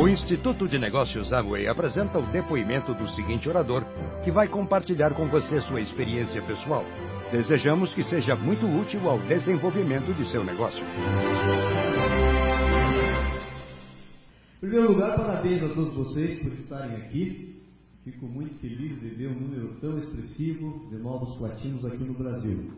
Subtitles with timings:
[0.00, 3.84] O Instituto de Negócios Amway apresenta o depoimento do seguinte orador,
[4.24, 6.86] que vai compartilhar com você sua experiência pessoal.
[7.30, 10.82] Desejamos que seja muito útil ao desenvolvimento de seu negócio.
[14.56, 17.60] Em primeiro lugar, parabéns a todos vocês por estarem aqui.
[18.02, 22.70] Fico muito feliz de ver um número tão expressivo de novos platinos aqui no Brasil.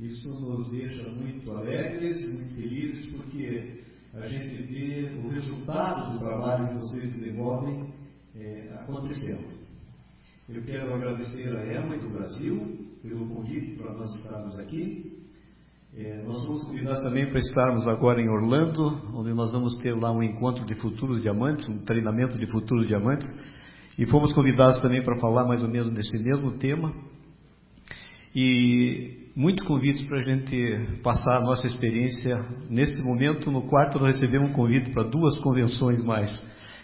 [0.00, 3.85] Isso nos deixa muito alegres, muito felizes, porque
[4.22, 7.92] a gente vê o resultado do trabalho que vocês desenvolvem
[8.34, 9.56] é, acontecendo.
[10.48, 15.16] Eu quero agradecer a EMA e do Brasil pelo convite para nós estarmos aqui.
[15.94, 20.12] É, nós somos convidados também para estarmos agora em Orlando, onde nós vamos ter lá
[20.12, 23.26] um encontro de futuros diamantes, um treinamento de futuros diamantes.
[23.98, 26.92] E fomos convidados também para falar mais ou menos desse mesmo tema.
[28.34, 32.34] E muitos convites para a gente passar a nossa experiência.
[32.70, 36.34] Nesse momento, no quarto, nós recebemos um convite para duas convenções mais.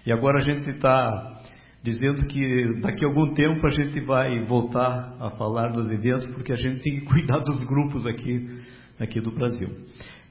[0.04, 1.40] E agora a gente está
[1.82, 6.52] dizendo que daqui a algum tempo a gente vai voltar a falar dos eventos, porque
[6.52, 8.60] a gente tem que cuidar dos grupos aqui,
[9.00, 9.68] aqui do Brasil.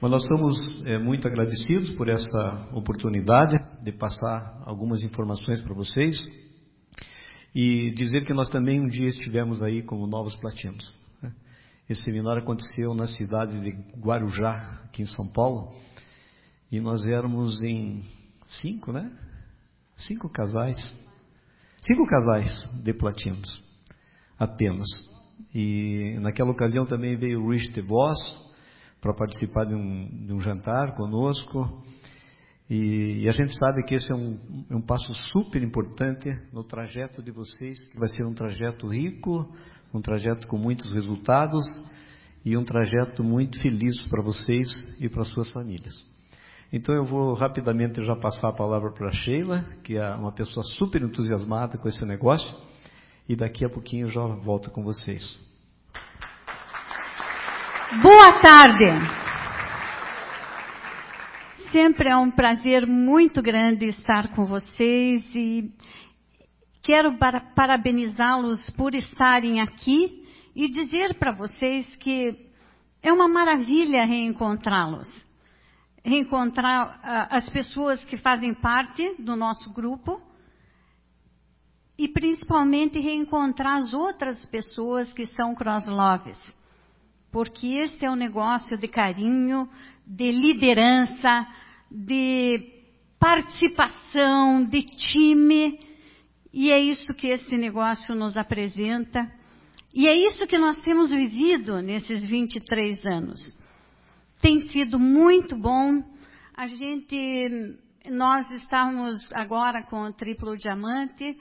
[0.00, 6.16] Mas nós somos é, muito agradecidos por essa oportunidade de passar algumas informações para vocês
[7.54, 11.01] e dizer que nós também um dia estivemos aí como novos platinos.
[11.88, 15.72] Esse seminário aconteceu na cidade de Guarujá, aqui em São Paulo,
[16.70, 18.02] e nós éramos em
[18.60, 19.10] cinco, né?
[19.96, 21.02] Cinco casais
[21.84, 22.48] Cinco casais
[22.80, 23.60] de platinos,
[24.38, 24.86] apenas.
[25.52, 28.16] E naquela ocasião também veio o Rich DeVos
[29.00, 31.82] para participar de um, de um, jantar conosco.
[32.70, 36.64] E, e, a gente sabe que esse é um, é um passo super importante no
[36.64, 39.46] trajeto de vocês, que vai ser um trajeto rico,
[39.92, 41.64] um trajeto com muitos resultados
[42.44, 44.68] e um trajeto muito feliz para vocês
[45.00, 45.92] e para suas famílias.
[46.72, 50.64] Então eu vou rapidamente já passar a palavra para a Sheila, que é uma pessoa
[50.64, 52.56] super entusiasmada com esse negócio,
[53.28, 55.38] e daqui a pouquinho eu já volto com vocês.
[58.02, 59.31] Boa tarde!
[61.72, 65.72] Sempre é um prazer muito grande estar com vocês e
[66.82, 67.16] quero
[67.56, 70.22] parabenizá-los por estarem aqui
[70.54, 72.36] e dizer para vocês que
[73.02, 75.08] é uma maravilha reencontrá-los
[76.04, 80.20] reencontrar uh, as pessoas que fazem parte do nosso grupo
[81.96, 86.38] e principalmente reencontrar as outras pessoas que são cross-loves.
[87.30, 89.68] Porque esse é um negócio de carinho,
[90.06, 91.46] de liderança,
[91.92, 92.58] de
[93.18, 95.78] participação, de time.
[96.52, 99.30] E é isso que esse negócio nos apresenta.
[99.94, 103.62] E é isso que nós temos vivido nesses 23 anos
[104.42, 106.02] tem sido muito bom.
[106.54, 107.78] A gente,
[108.10, 111.38] nós estamos agora com o triplo diamante.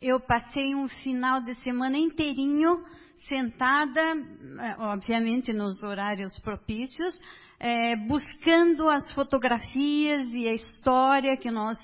[0.00, 2.84] Eu passei um final de semana inteirinho
[3.26, 4.00] sentada,
[4.80, 7.18] obviamente nos horários propícios,
[7.62, 11.78] é, buscando as fotografias e a história que nós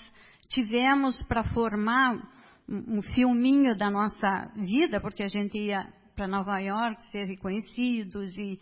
[0.48, 2.20] tivemos para formar
[2.68, 8.58] um filminho da nossa vida, porque a gente ia para Nova York ser reconhecidos e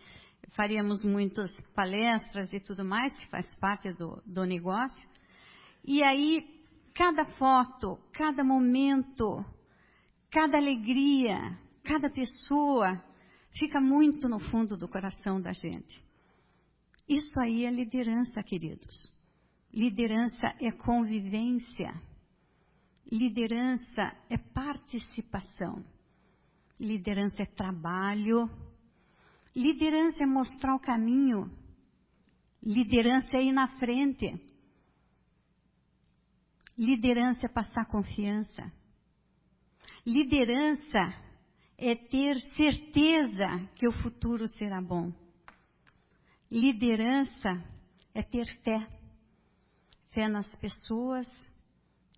[0.54, 5.02] faríamos muitas palestras e tudo mais, que faz parte do, do negócio.
[5.86, 6.44] E aí,
[6.94, 9.42] cada foto, cada momento,
[10.30, 13.02] cada alegria, cada pessoa,
[13.58, 16.05] fica muito no fundo do coração da gente.
[17.08, 19.10] Isso aí é liderança, queridos.
[19.72, 21.94] Liderança é convivência.
[23.10, 25.84] Liderança é participação.
[26.80, 28.50] Liderança é trabalho.
[29.54, 31.50] Liderança é mostrar o caminho.
[32.62, 34.34] Liderança é ir na frente.
[36.76, 38.72] Liderança é passar confiança.
[40.04, 41.14] Liderança
[41.78, 45.12] é ter certeza que o futuro será bom.
[46.50, 47.64] Liderança
[48.14, 48.88] é ter fé.
[50.12, 51.26] Fé nas pessoas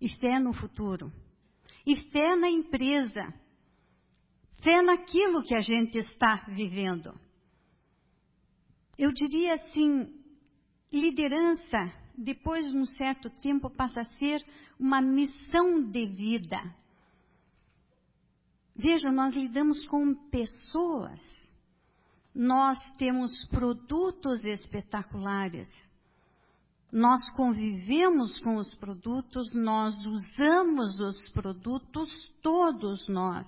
[0.01, 1.11] e fé no futuro.
[1.85, 3.33] E fé na empresa.
[4.63, 7.13] Fé naquilo que a gente está vivendo.
[8.97, 10.13] Eu diria assim,
[10.91, 14.45] liderança, depois de um certo tempo, passa a ser
[14.77, 16.75] uma missão de vida.
[18.75, 21.21] Veja, nós lidamos com pessoas,
[22.39, 25.67] nós temos produtos espetaculares,
[26.89, 32.09] nós convivemos com os produtos, nós usamos os produtos,
[32.41, 33.45] todos nós.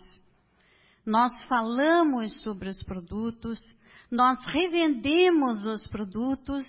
[1.06, 3.66] Nós falamos sobre os produtos,
[4.12, 6.66] nós revendemos os produtos.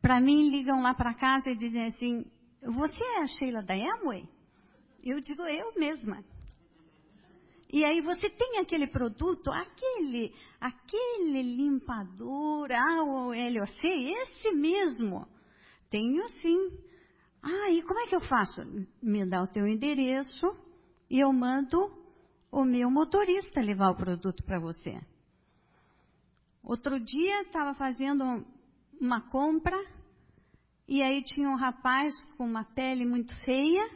[0.00, 2.24] Para mim, ligam lá para casa e dizem assim:
[2.62, 4.26] Você é a Sheila da Amway?
[5.04, 6.24] Eu digo, eu mesma.
[7.70, 15.26] E aí você tem aquele produto, aquele, aquele limpador, ah, o LOC, esse mesmo.
[15.90, 16.78] Tenho sim.
[17.42, 18.62] Ah, e como é que eu faço?
[19.02, 20.46] Me dá o teu endereço
[21.10, 21.92] e eu mando
[22.50, 24.98] o meu motorista levar o produto para você.
[26.62, 28.46] Outro dia estava fazendo
[28.98, 29.78] uma compra
[30.86, 33.88] e aí tinha um rapaz com uma pele muito feia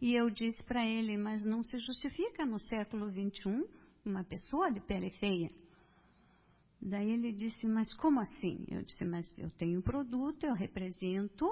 [0.00, 3.66] e eu disse para ele, mas não se justifica no século 21
[4.04, 5.50] uma pessoa de pele feia.
[6.80, 8.64] Daí ele disse, mas como assim?
[8.68, 11.44] Eu disse, mas eu tenho um produto, eu represento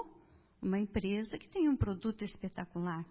[0.61, 3.05] uma empresa que tem um produto espetacular.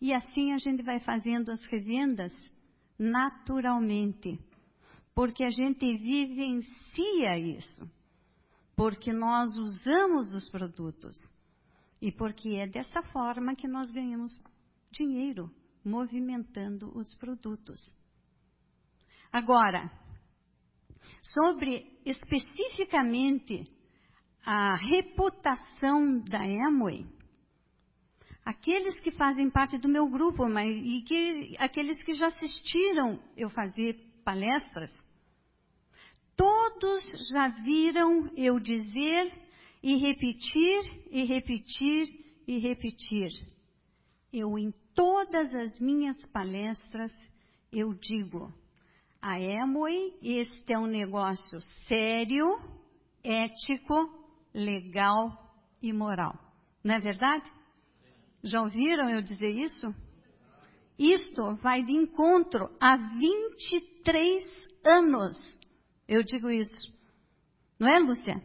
[0.00, 2.34] E assim a gente vai fazendo as revendas
[2.98, 4.38] naturalmente,
[5.14, 7.88] porque a gente vivencia isso,
[8.74, 11.16] porque nós usamos os produtos
[12.00, 14.40] e porque é dessa forma que nós ganhamos
[14.90, 15.50] dinheiro,
[15.84, 17.80] movimentando os produtos.
[19.32, 19.90] Agora,
[21.34, 23.64] sobre especificamente
[24.44, 27.06] a reputação da Amway,
[28.44, 33.50] aqueles que fazem parte do meu grupo, mas e que aqueles que já assistiram eu
[33.50, 33.94] fazer
[34.24, 34.90] palestras,
[36.34, 39.49] todos já viram eu dizer
[39.82, 42.06] e repetir e repetir
[42.46, 43.30] e repetir.
[44.32, 47.12] Eu em todas as minhas palestras
[47.72, 48.52] eu digo:
[49.20, 52.58] a Amway, este é um negócio sério,
[53.22, 54.08] ético,
[54.54, 55.30] legal
[55.82, 56.34] e moral.
[56.82, 57.50] Não é verdade?
[58.42, 59.94] Já ouviram eu dizer isso?
[60.98, 64.42] Isto vai de encontro há 23
[64.84, 65.36] anos.
[66.06, 66.92] Eu digo isso.
[67.78, 68.42] Não é, Lúcia?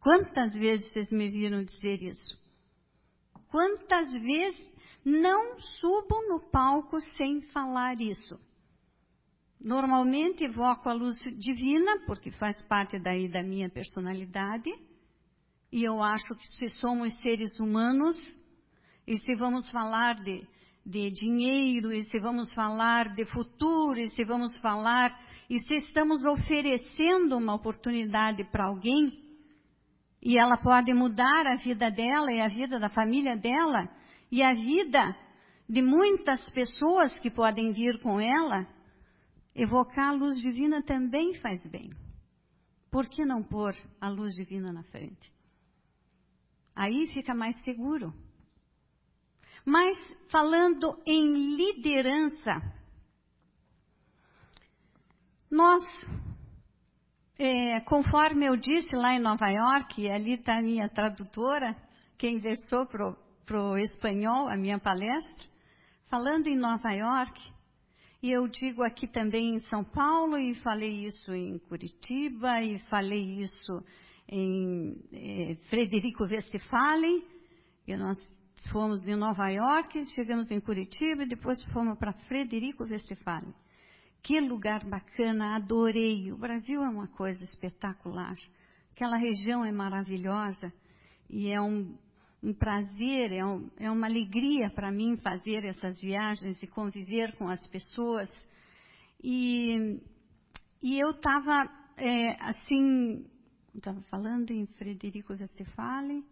[0.00, 2.38] Quantas vezes vocês me viram dizer isso?
[3.50, 4.72] Quantas vezes
[5.04, 8.38] não subo no palco sem falar isso?
[9.60, 14.70] Normalmente evoco a luz divina, porque faz parte daí da minha personalidade.
[15.72, 18.16] E eu acho que se somos seres humanos,
[19.06, 20.46] e se vamos falar de,
[20.86, 25.18] de dinheiro, e se vamos falar de futuro, e se vamos falar,
[25.50, 29.27] e se estamos oferecendo uma oportunidade para alguém,
[30.22, 33.88] e ela pode mudar a vida dela e a vida da família dela,
[34.30, 35.16] e a vida
[35.68, 38.66] de muitas pessoas que podem vir com ela,
[39.58, 41.90] Evocar a luz divina também faz bem.
[42.92, 45.32] Por que não pôr a luz divina na frente?
[46.76, 48.14] Aí fica mais seguro.
[49.64, 49.98] Mas
[50.30, 52.52] falando em liderança,
[55.50, 55.82] nós,
[57.38, 61.76] é, conforme eu disse lá em Nova York, ali está a minha tradutora,
[62.18, 65.46] quem versou para o espanhol a minha palestra,
[66.10, 67.40] falando em Nova York,
[68.20, 73.40] e eu digo aqui também em São Paulo, e falei isso em Curitiba, e falei
[73.40, 73.84] isso
[74.28, 77.22] em eh, Frederico Westphalen,
[77.86, 78.18] e nós
[78.72, 83.54] fomos de Nova York, chegamos em Curitiba, e depois fomos para Frederico Westphalen.
[84.22, 86.32] Que lugar bacana, adorei.
[86.32, 88.36] O Brasil é uma coisa espetacular.
[88.92, 90.72] Aquela região é maravilhosa
[91.30, 91.96] e é um
[92.42, 97.48] um prazer, é, um, é uma alegria para mim fazer essas viagens e conviver com
[97.48, 98.30] as pessoas.
[99.22, 100.00] E,
[100.82, 103.26] e eu estava, é, assim,
[103.74, 106.24] estava falando em Frederico Westphalen,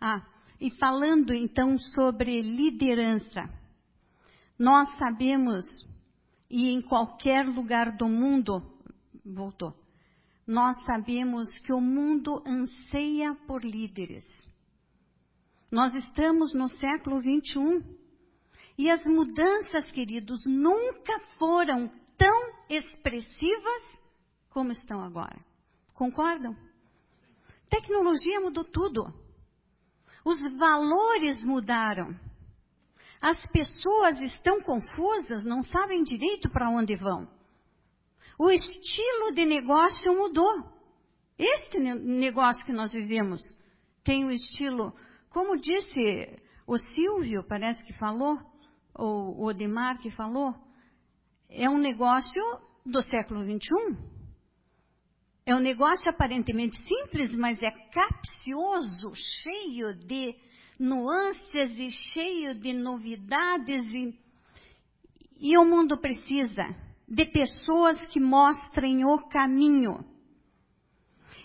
[0.00, 0.24] ah,
[0.60, 3.48] e falando então sobre liderança.
[4.56, 5.64] Nós sabemos,
[6.50, 8.62] e em qualquer lugar do mundo,
[9.24, 9.74] voltou,
[10.46, 14.24] nós sabemos que o mundo anseia por líderes.
[15.70, 17.98] Nós estamos no século 21.
[18.78, 23.82] E as mudanças, queridos, nunca foram tão expressivas
[24.48, 25.38] como estão agora.
[25.92, 26.56] Concordam?
[27.68, 29.12] Tecnologia mudou tudo.
[30.24, 32.10] Os valores mudaram.
[33.20, 37.28] As pessoas estão confusas, não sabem direito para onde vão.
[38.38, 40.78] O estilo de negócio mudou.
[41.36, 43.40] Este negócio que nós vivemos
[44.04, 44.92] tem o estilo
[45.30, 48.38] como disse o Silvio, parece que falou,
[48.94, 50.54] ou o Odemar que falou,
[51.48, 52.42] é um negócio
[52.84, 53.96] do século XXI.
[55.46, 60.34] É um negócio aparentemente simples, mas é capcioso, cheio de
[60.78, 63.84] nuances e cheio de novidades.
[63.92, 64.14] E,
[65.40, 66.74] e o mundo precisa
[67.06, 70.04] de pessoas que mostrem o caminho.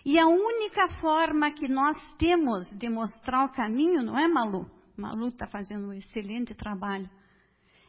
[0.06, 4.70] E a única forma que nós temos de mostrar o caminho, não é, Malu?
[4.98, 7.10] Malu está fazendo um excelente trabalho.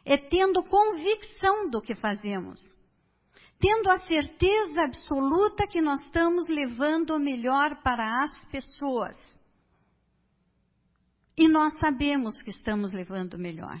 [0.05, 2.59] É tendo convicção do que fazemos.
[3.59, 9.17] Tendo a certeza absoluta que nós estamos levando o melhor para as pessoas.
[11.37, 13.77] E nós sabemos que estamos levando melhor.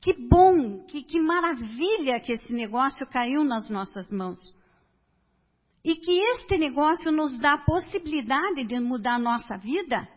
[0.00, 4.38] Que bom, que, que maravilha que esse negócio caiu nas nossas mãos.
[5.84, 10.08] E que este negócio nos dá a possibilidade de mudar a nossa vida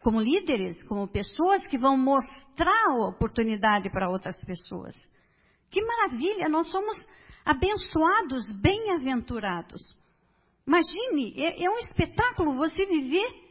[0.00, 4.94] como líderes, como pessoas que vão mostrar a oportunidade para outras pessoas.
[5.70, 6.96] Que maravilha, nós somos
[7.44, 9.80] abençoados, bem-aventurados.
[10.66, 13.47] Imagine, é, é um espetáculo você viver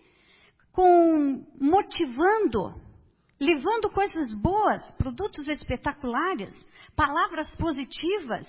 [0.78, 2.80] com motivando,
[3.40, 6.54] levando coisas boas, produtos espetaculares,
[6.96, 8.46] palavras positivas.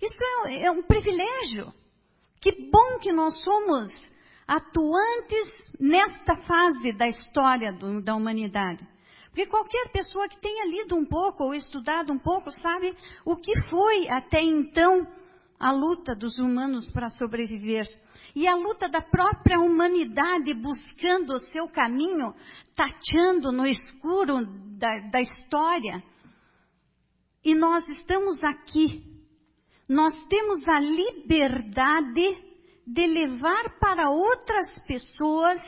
[0.00, 1.74] Isso é, é um privilégio.
[2.40, 3.88] Que bom que nós somos
[4.46, 5.48] atuantes
[5.80, 8.86] nesta fase da história do, da humanidade.
[9.30, 13.52] Porque qualquer pessoa que tenha lido um pouco ou estudado um pouco sabe o que
[13.68, 15.04] foi até então
[15.58, 17.86] a luta dos humanos para sobreviver.
[18.34, 22.34] E a luta da própria humanidade buscando o seu caminho,
[22.74, 24.44] tateando no escuro
[24.76, 26.02] da, da história.
[27.44, 29.14] E nós estamos aqui
[29.88, 32.38] nós temos a liberdade
[32.86, 35.60] de levar para outras pessoas,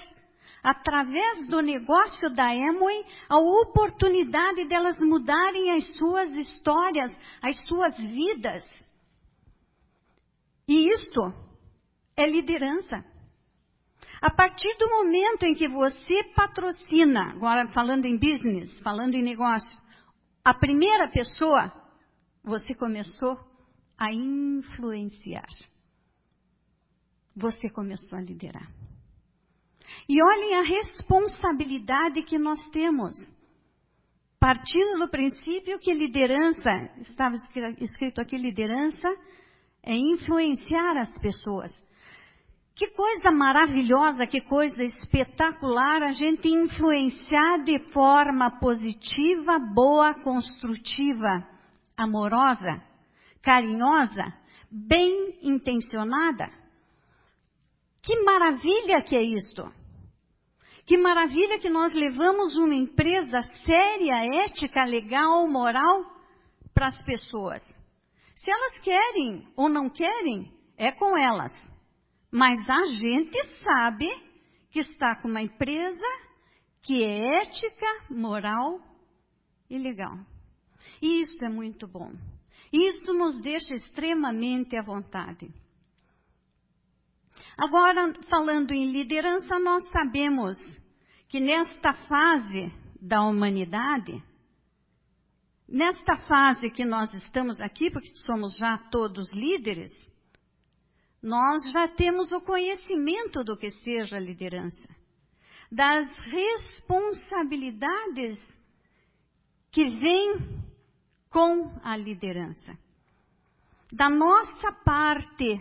[0.62, 7.12] através do negócio da Emoi, a oportunidade delas mudarem as suas histórias,
[7.42, 8.64] as suas vidas.
[10.68, 11.32] E isso
[12.16, 13.04] é liderança.
[14.20, 19.78] A partir do momento em que você patrocina, agora falando em business, falando em negócio,
[20.44, 21.72] a primeira pessoa,
[22.42, 23.38] você começou
[23.98, 25.48] a influenciar.
[27.34, 28.70] Você começou a liderar.
[30.08, 33.14] E olhem a responsabilidade que nós temos.
[34.38, 36.70] Partindo do princípio que liderança,
[37.00, 37.34] estava
[37.80, 39.08] escrito aqui liderança,
[39.86, 41.72] é influenciar as pessoas.
[42.74, 51.48] Que coisa maravilhosa, que coisa espetacular a gente influenciar de forma positiva, boa, construtiva,
[51.96, 52.84] amorosa
[53.46, 54.34] carinhosa,
[54.68, 56.50] bem intencionada.
[58.02, 59.72] Que maravilha que é isto!
[60.84, 66.04] Que maravilha que nós levamos uma empresa séria, ética, legal, moral
[66.74, 67.62] para as pessoas.
[68.46, 71.50] Se elas querem ou não querem, é com elas.
[72.30, 74.06] Mas a gente sabe
[74.70, 76.06] que está com uma empresa
[76.80, 78.80] que é ética, moral
[79.68, 80.16] e legal.
[81.02, 82.12] E isso é muito bom.
[82.72, 85.52] Isso nos deixa extremamente à vontade.
[87.58, 90.56] Agora, falando em liderança, nós sabemos
[91.28, 92.72] que nesta fase
[93.02, 94.22] da humanidade,
[95.68, 99.90] nesta fase que nós estamos aqui, porque somos já todos líderes,
[101.22, 104.88] nós já temos o conhecimento do que seja liderança,
[105.70, 108.38] das responsabilidades
[109.72, 110.64] que vêm
[111.30, 112.78] com a liderança.
[113.92, 115.60] Da nossa parte,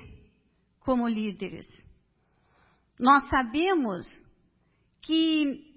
[0.80, 1.68] como líderes,
[3.00, 4.08] nós sabemos
[5.02, 5.74] que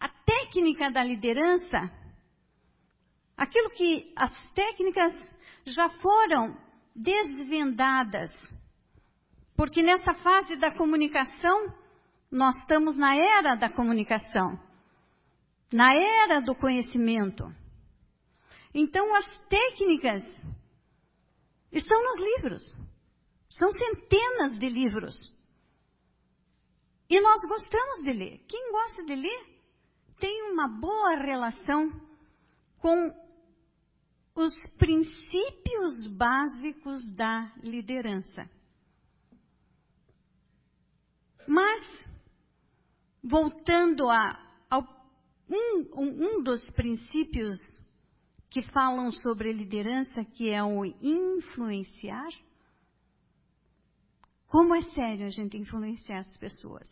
[0.00, 1.90] a técnica da liderança,
[3.38, 5.12] aquilo que as técnicas
[5.64, 6.58] já foram
[6.94, 8.30] desvendadas,
[9.56, 11.72] porque nessa fase da comunicação,
[12.30, 14.58] nós estamos na era da comunicação,
[15.72, 17.44] na era do conhecimento.
[18.74, 20.22] Então, as técnicas
[21.70, 22.62] estão nos livros.
[23.48, 25.14] São centenas de livros.
[27.08, 28.44] E nós gostamos de ler.
[28.46, 29.46] Quem gosta de ler
[30.20, 31.90] tem uma boa relação
[32.78, 33.27] com
[34.38, 38.48] os princípios básicos da liderança.
[41.46, 42.08] Mas,
[43.22, 44.38] voltando a,
[44.70, 44.82] ao
[45.50, 47.58] um, um dos princípios
[48.48, 52.28] que falam sobre liderança, que é o influenciar.
[54.46, 56.86] Como é sério a gente influenciar as pessoas?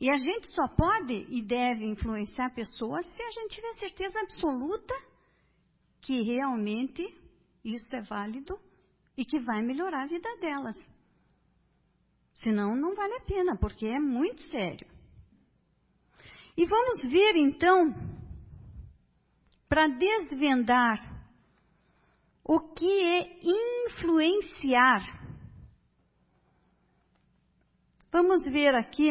[0.00, 5.09] E a gente só pode e deve influenciar pessoas se a gente tiver certeza absoluta
[6.00, 7.02] que realmente
[7.64, 8.58] isso é válido
[9.16, 10.76] e que vai melhorar a vida delas.
[12.34, 14.86] Senão, não vale a pena, porque é muito sério.
[16.56, 17.94] E vamos ver então
[19.68, 20.98] para desvendar
[22.42, 25.00] o que é influenciar.
[28.10, 29.10] Vamos ver aqui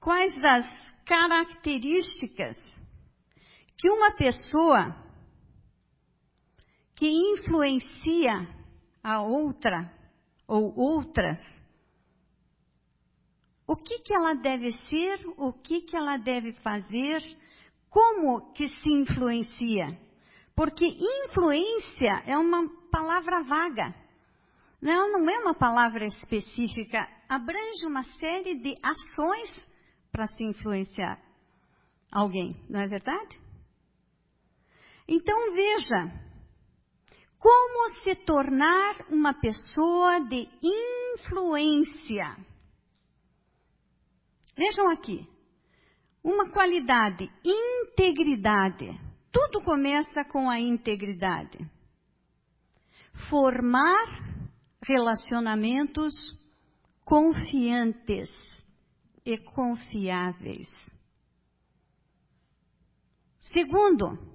[0.00, 0.66] quais das
[1.04, 2.56] características
[3.80, 4.94] que uma pessoa
[6.94, 8.46] que influencia
[9.02, 9.90] a outra
[10.46, 11.38] ou outras,
[13.66, 17.22] o que, que ela deve ser, o que, que ela deve fazer,
[17.88, 19.86] como que se influencia.
[20.54, 23.94] Porque influência é uma palavra vaga.
[24.82, 27.08] Não, não é uma palavra específica.
[27.26, 29.54] Abrange uma série de ações
[30.12, 31.18] para se influenciar
[32.12, 33.39] alguém, não é verdade?
[35.12, 36.20] Então veja,
[37.36, 42.36] como se tornar uma pessoa de influência.
[44.56, 45.26] Vejam aqui,
[46.22, 48.86] uma qualidade, integridade.
[49.32, 51.58] Tudo começa com a integridade.
[53.28, 54.06] Formar
[54.86, 56.14] relacionamentos
[57.04, 58.30] confiantes
[59.26, 60.72] e confiáveis.
[63.40, 64.29] Segundo,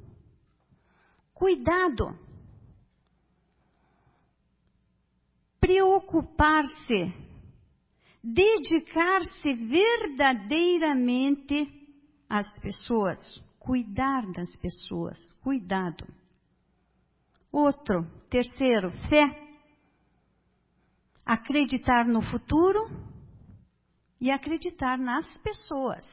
[1.35, 2.17] cuidado.
[5.59, 7.13] Preocupar-se,
[8.23, 11.71] dedicar-se verdadeiramente
[12.27, 13.19] às pessoas,
[13.59, 16.07] cuidar das pessoas, cuidado.
[17.51, 19.45] Outro, terceiro, fé
[21.25, 22.79] acreditar no futuro
[24.21, 26.05] e acreditar nas pessoas.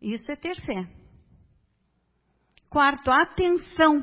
[0.00, 1.01] Isso é ter fé.
[2.72, 4.02] Quarto, atenção.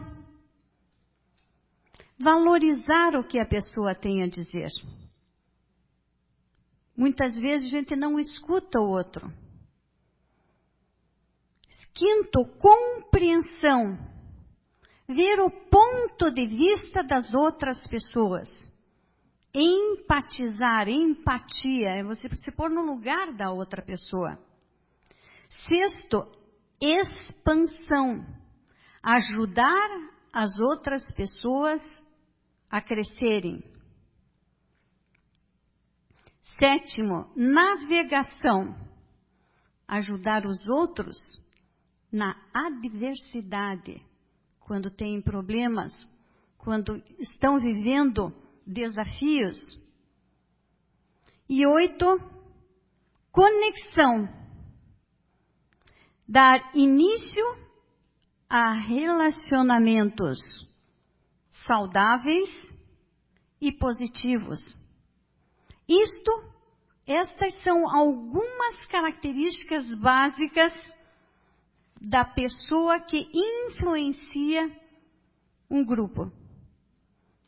[2.19, 4.69] Valorizar o que a pessoa tem a dizer.
[6.95, 9.27] Muitas vezes a gente não escuta o outro.
[11.95, 13.97] Quinto, compreensão.
[15.07, 18.47] Ver o ponto de vista das outras pessoas
[19.51, 24.37] empatizar, empatia, é você se pôr no lugar da outra pessoa.
[25.67, 26.27] Sexto,
[26.79, 28.38] expansão.
[29.01, 29.89] Ajudar
[30.33, 31.81] as outras pessoas
[32.69, 33.63] a crescerem.
[36.59, 38.75] Sétimo, navegação.
[39.87, 41.17] Ajudar os outros
[42.11, 44.01] na adversidade,
[44.59, 45.91] quando têm problemas,
[46.57, 48.31] quando estão vivendo
[48.65, 49.57] desafios.
[51.47, 52.05] E oito,
[53.31, 54.27] conexão.
[56.27, 57.68] Dar início
[58.49, 60.39] a relacionamentos
[61.67, 62.49] saudáveis
[63.61, 64.59] e positivos.
[65.87, 66.31] Isto,
[67.05, 70.73] estas são algumas características básicas
[72.01, 74.69] da pessoa que influencia
[75.69, 76.31] um grupo.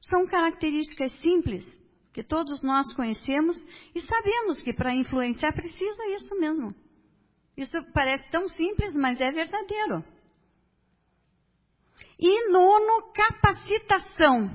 [0.01, 1.65] São características simples
[2.13, 3.57] que todos nós conhecemos
[3.95, 6.67] e sabemos que para influenciar precisa isso mesmo.
[7.55, 10.03] Isso parece tão simples, mas é verdadeiro.
[12.19, 14.49] E nono, capacitação.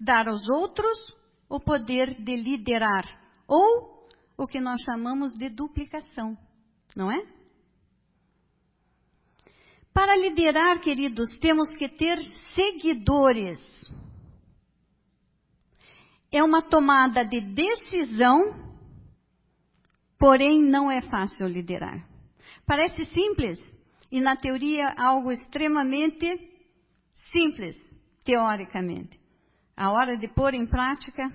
[0.00, 1.16] Dar aos outros
[1.48, 3.04] o poder de liderar.
[3.46, 6.36] Ou o que nós chamamos de duplicação.
[6.96, 7.26] Não é?
[9.92, 12.16] Para liderar, queridos, temos que ter
[12.54, 13.58] seguidores
[16.32, 18.54] é uma tomada de decisão,
[20.18, 22.06] porém não é fácil liderar.
[22.64, 23.58] Parece simples
[24.12, 26.49] e na teoria algo extremamente
[27.32, 27.76] simples,
[28.24, 29.18] teoricamente.
[29.76, 31.30] A hora de pôr em prática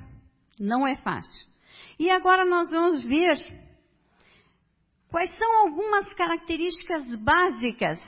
[0.59, 1.45] não é fácil.
[1.99, 3.35] E agora nós vamos ver
[5.09, 7.99] quais são algumas características básicas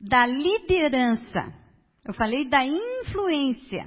[0.00, 1.54] da liderança.
[2.04, 3.86] Eu falei da influência,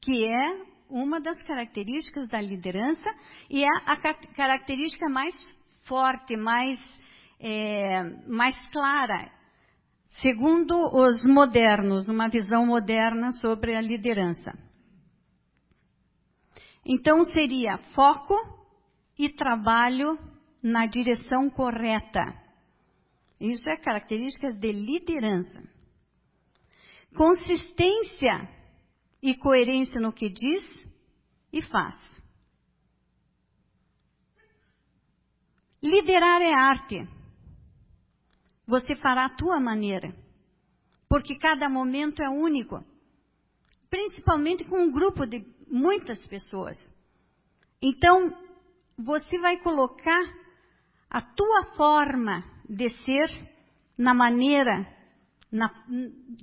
[0.00, 3.10] que é uma das características da liderança
[3.50, 3.96] e é a
[4.34, 5.34] característica mais
[5.88, 6.78] forte, mais,
[7.40, 9.30] é, mais clara,
[10.22, 14.52] segundo os modernos, uma visão moderna sobre a liderança.
[16.84, 18.34] Então seria foco
[19.18, 20.18] e trabalho
[20.62, 22.24] na direção correta.
[23.40, 25.62] Isso é característica de liderança.
[27.14, 28.48] Consistência
[29.22, 30.64] e coerência no que diz
[31.52, 31.96] e faz.
[35.82, 37.15] Liderar é arte.
[38.66, 40.14] Você fará a tua maneira.
[41.08, 42.84] Porque cada momento é único.
[43.88, 46.76] Principalmente com um grupo de muitas pessoas.
[47.80, 48.36] Então,
[48.98, 50.20] você vai colocar
[51.08, 53.28] a tua forma de ser
[53.98, 54.86] na maneira,
[55.50, 55.70] na,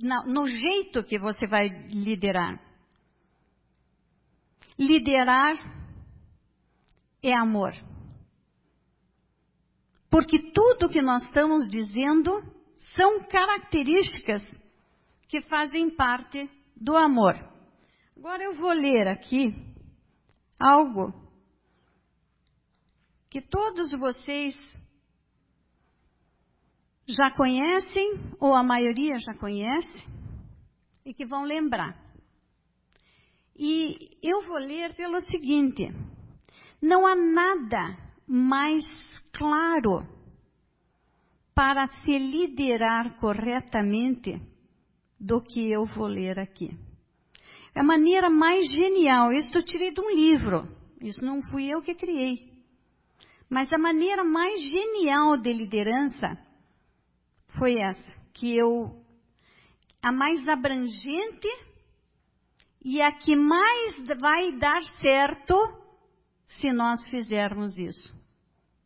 [0.00, 2.60] na, no jeito que você vai liderar.
[4.78, 5.54] Liderar
[7.22, 7.72] é amor.
[10.14, 12.40] Porque tudo que nós estamos dizendo
[12.94, 14.44] são características
[15.28, 17.34] que fazem parte do amor.
[18.16, 19.52] Agora eu vou ler aqui
[20.60, 21.12] algo
[23.28, 24.54] que todos vocês
[27.08, 30.06] já conhecem, ou a maioria já conhece,
[31.04, 32.00] e que vão lembrar.
[33.56, 35.88] E eu vou ler pelo seguinte:
[36.80, 37.98] não há nada
[38.28, 38.84] mais
[39.36, 40.06] claro
[41.54, 44.40] para se liderar corretamente
[45.18, 46.76] do que eu vou ler aqui.
[47.74, 50.68] É a maneira mais genial, isso eu tirei de um livro,
[51.00, 52.52] isso não fui eu que criei.
[53.48, 56.38] Mas a maneira mais genial de liderança
[57.58, 59.00] foi essa, que eu
[60.02, 61.48] a mais abrangente
[62.84, 65.54] e a que mais vai dar certo
[66.46, 68.12] se nós fizermos isso.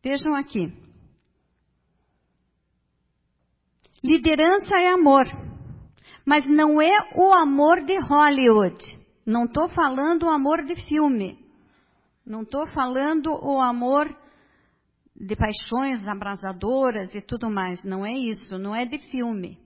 [0.01, 0.71] Vejam aqui.
[4.01, 5.25] Liderança é amor,
[6.25, 8.99] mas não é o amor de Hollywood.
[9.25, 11.37] Não estou falando o amor de filme.
[12.25, 14.07] Não estou falando o amor
[15.15, 17.83] de paixões abrasadoras e tudo mais.
[17.83, 19.59] Não é isso, não é de filme.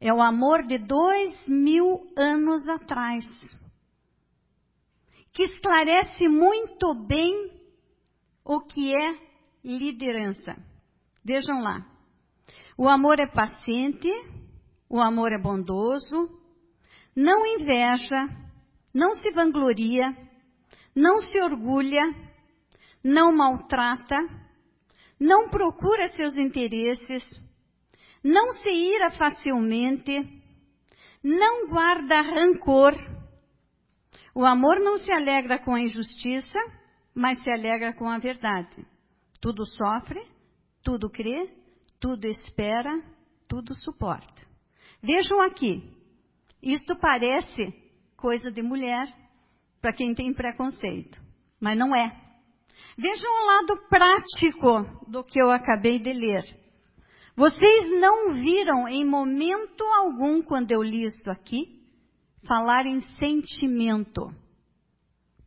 [0.00, 3.24] É o amor de dois mil anos atrás.
[5.32, 7.61] Que esclarece muito bem
[8.44, 9.18] o que é
[9.64, 10.56] liderança.
[11.24, 11.86] Vejam lá.
[12.76, 14.08] O amor é paciente,
[14.88, 16.28] o amor é bondoso,
[17.14, 18.28] não inveja,
[18.92, 20.16] não se vangloria,
[20.94, 22.02] não se orgulha,
[23.04, 24.16] não maltrata,
[25.18, 27.24] não procura seus interesses,
[28.24, 30.42] não se ira facilmente,
[31.22, 32.94] não guarda rancor.
[34.34, 36.58] O amor não se alegra com a injustiça,
[37.14, 38.86] mas se alegra com a verdade.
[39.40, 40.20] Tudo sofre,
[40.82, 41.50] tudo crê,
[42.00, 43.02] tudo espera,
[43.48, 44.42] tudo suporta.
[45.02, 45.82] Vejam aqui,
[46.62, 47.74] isto parece
[48.16, 49.06] coisa de mulher
[49.80, 51.20] para quem tem preconceito,
[51.60, 52.22] mas não é.
[52.96, 56.42] Vejam o lado prático do que eu acabei de ler.
[57.34, 61.80] Vocês não viram em momento algum, quando eu li isso aqui,
[62.46, 64.30] falar em sentimento.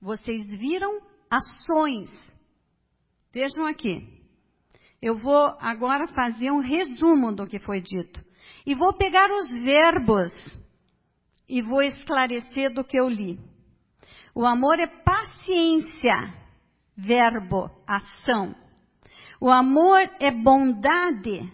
[0.01, 2.09] Vocês viram ações.
[3.33, 4.07] Vejam aqui.
[5.01, 8.23] Eu vou agora fazer um resumo do que foi dito.
[8.65, 10.31] E vou pegar os verbos
[11.47, 13.39] e vou esclarecer do que eu li.
[14.33, 16.33] O amor é paciência,
[16.97, 18.55] verbo, ação.
[19.39, 21.51] O amor é bondade.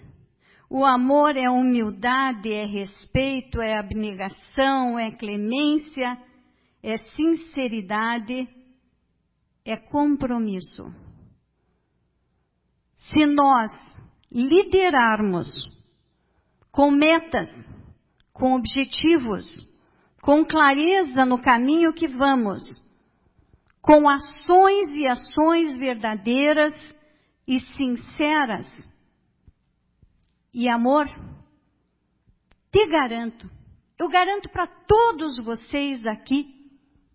[0.70, 6.18] O amor é humildade, é respeito, é abnegação, é clemência,
[6.82, 8.48] é sinceridade,
[9.66, 10.84] é compromisso.
[12.96, 13.72] Se nós
[14.32, 15.48] liderarmos
[16.72, 17.50] com metas,
[18.32, 19.46] com objetivos,
[20.22, 22.64] com clareza no caminho que vamos,
[23.82, 26.74] com ações e ações verdadeiras
[27.48, 28.68] e sinceras,
[30.54, 31.06] e amor,
[32.72, 33.50] te garanto,
[34.00, 36.46] eu garanto para todos vocês aqui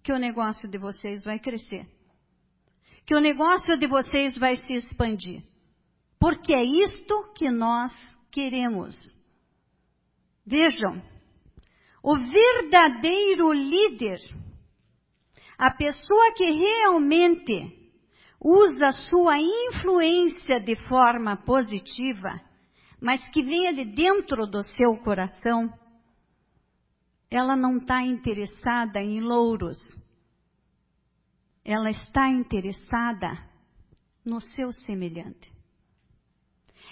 [0.02, 1.95] que o negócio de vocês vai crescer
[3.06, 5.42] que o negócio de vocês vai se expandir.
[6.18, 7.92] Porque é isto que nós
[8.32, 8.96] queremos.
[10.44, 11.00] Vejam,
[12.02, 14.18] o verdadeiro líder,
[15.56, 17.90] a pessoa que realmente
[18.40, 22.40] usa sua influência de forma positiva,
[23.00, 25.72] mas que venha de dentro do seu coração,
[27.30, 29.78] ela não está interessada em louros,
[31.66, 33.36] ela está interessada
[34.24, 35.52] no seu semelhante.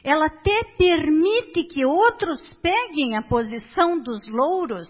[0.02, 4.88] Ela até permite que outros peguem a posição dos louros,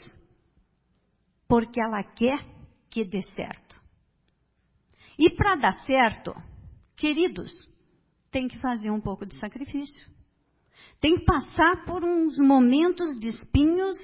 [1.46, 2.38] porque ela quer
[2.90, 3.78] que dê certo.
[5.18, 6.34] E para dar certo,
[6.96, 7.52] queridos,
[8.30, 10.10] tem que fazer um pouco de sacrifício.
[10.98, 13.96] Tem que passar por uns momentos de espinhos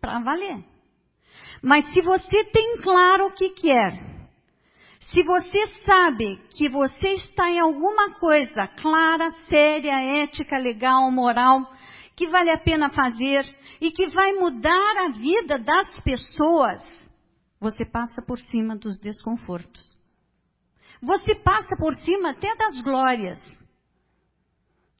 [0.00, 0.64] para valer.
[1.62, 4.17] Mas se você tem claro o que quer,
[5.12, 11.62] se você sabe que você está em alguma coisa clara, séria, ética, legal, moral,
[12.14, 13.44] que vale a pena fazer
[13.80, 16.82] e que vai mudar a vida das pessoas,
[17.58, 19.96] você passa por cima dos desconfortos.
[21.00, 23.38] Você passa por cima até das glórias.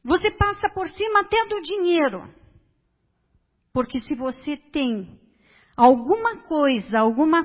[0.04, 2.22] Você passa por cima até do dinheiro.
[3.74, 5.20] Porque se você tem
[5.76, 7.40] alguma coisa, alguma,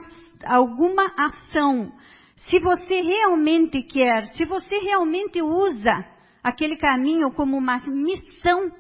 [0.46, 1.92] alguma ação
[2.36, 6.06] se você realmente quer, se você realmente usa
[6.44, 8.72] aquele caminho como uma missão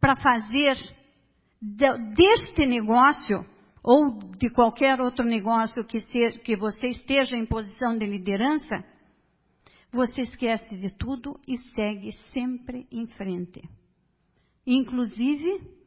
[0.00, 0.76] para fazer
[1.60, 3.44] deste negócio,
[3.82, 8.84] ou de qualquer outro negócio que, seja, que você esteja em posição de liderança,
[9.90, 13.62] você esquece de tudo e segue sempre em frente.
[14.66, 15.78] Inclusive,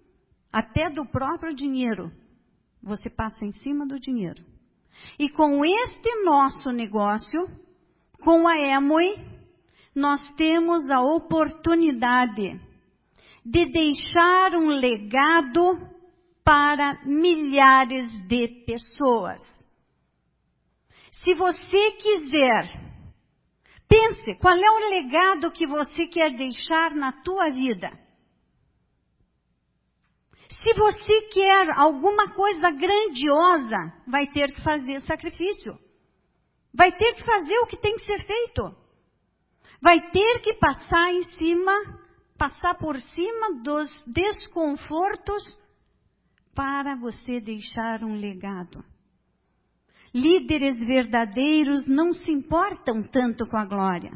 [0.52, 2.12] até do próprio dinheiro.
[2.82, 4.44] Você passa em cima do dinheiro.
[5.18, 7.48] E com este nosso negócio,
[8.24, 9.14] com a Emoi,
[9.96, 12.60] nós temos a oportunidade
[13.46, 15.80] de deixar um legado
[16.44, 19.42] para milhares de pessoas.
[21.24, 22.92] Se você quiser
[23.92, 27.92] Pense, qual é o legado que você quer deixar na tua vida?
[30.62, 35.74] Se você quer alguma coisa grandiosa, vai ter que fazer sacrifício.
[36.74, 38.76] Vai ter que fazer o que tem que ser feito.
[39.82, 41.74] Vai ter que passar em cima,
[42.38, 45.58] passar por cima dos desconfortos
[46.54, 48.84] para você deixar um legado.
[50.14, 54.12] Líderes verdadeiros não se importam tanto com a glória.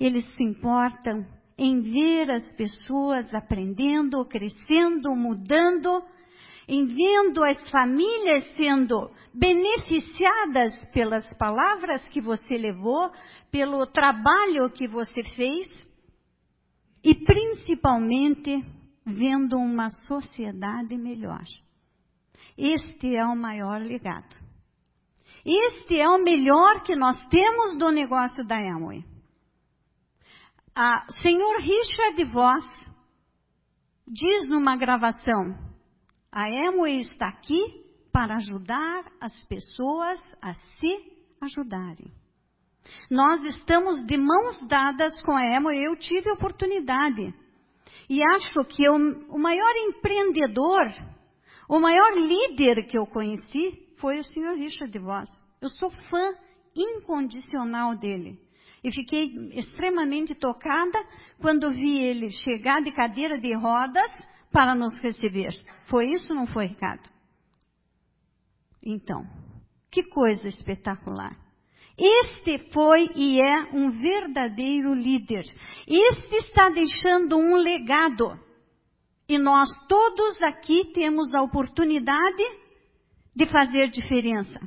[0.00, 1.24] Eles se importam
[1.56, 6.02] em ver as pessoas aprendendo, crescendo, mudando,
[6.66, 13.10] em vendo as famílias sendo beneficiadas pelas palavras que você levou,
[13.50, 15.68] pelo trabalho que você fez
[17.02, 18.64] e principalmente
[19.04, 21.44] vendo uma sociedade melhor.
[22.56, 24.34] Este é o maior legado.
[25.44, 29.04] Este é o melhor que nós temos do negócio da Amway.
[30.76, 32.64] A senhor Richard Voss
[34.08, 35.56] diz numa gravação:
[36.32, 42.10] a Amway está aqui para ajudar as pessoas a se ajudarem.
[43.08, 45.86] Nós estamos de mãos dadas com a Amway.
[45.86, 47.32] Eu tive oportunidade.
[48.10, 48.94] E acho que eu,
[49.30, 50.82] o maior empreendedor,
[51.68, 54.56] o maior líder que eu conheci foi o Sr.
[54.56, 55.30] Richard Voss.
[55.62, 56.34] Eu sou fã
[56.74, 58.43] incondicional dele.
[58.84, 59.22] E fiquei
[59.54, 61.02] extremamente tocada
[61.40, 64.12] quando vi ele chegar de cadeira de rodas
[64.52, 65.52] para nos receber.
[65.88, 67.08] Foi isso não foi, Ricardo?
[68.84, 69.24] Então,
[69.90, 71.34] que coisa espetacular.
[71.96, 75.44] Este foi e é um verdadeiro líder.
[75.86, 78.38] Este está deixando um legado.
[79.26, 82.42] E nós todos aqui temos a oportunidade
[83.34, 84.60] de fazer diferença.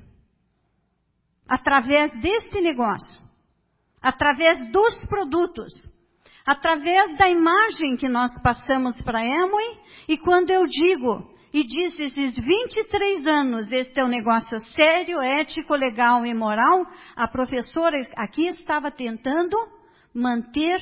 [1.47, 3.26] Através desse negócio,
[4.01, 5.73] através dos produtos,
[6.45, 9.63] através da imagem que nós passamos para Emui,
[10.07, 15.75] e quando eu digo, e diz esses 23 anos, este é um negócio sério, ético,
[15.75, 19.57] legal e moral, a professora aqui estava tentando
[20.13, 20.79] manter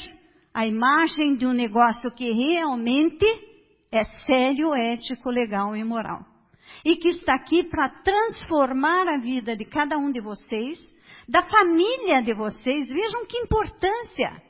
[0.54, 3.26] a imagem de um negócio que realmente
[3.92, 6.26] é sério, ético, legal e moral.
[6.84, 10.80] E que está aqui para transformar a vida de cada um de vocês,
[11.28, 12.88] da família de vocês.
[12.88, 14.42] Vejam que importância.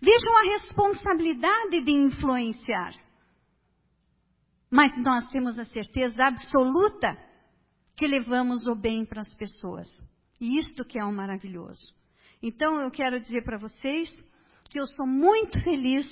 [0.00, 2.92] Vejam a responsabilidade de influenciar.
[4.70, 7.16] Mas nós temos a certeza absoluta
[7.96, 9.88] que levamos o bem para as pessoas.
[10.40, 11.94] E isto que é um maravilhoso.
[12.42, 14.10] Então eu quero dizer para vocês
[14.70, 16.06] que eu sou muito feliz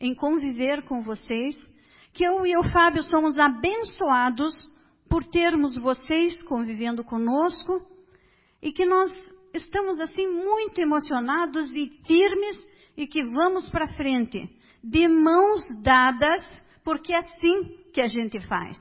[0.00, 1.56] em conviver com vocês,
[2.12, 4.52] que eu e o Fábio somos abençoados
[5.08, 7.86] por termos vocês convivendo conosco
[8.60, 9.12] e que nós
[9.56, 12.64] estamos assim muito emocionados e firmes
[12.96, 14.48] e que vamos para frente,
[14.82, 16.42] de mãos dadas,
[16.84, 18.76] porque é assim que a gente faz.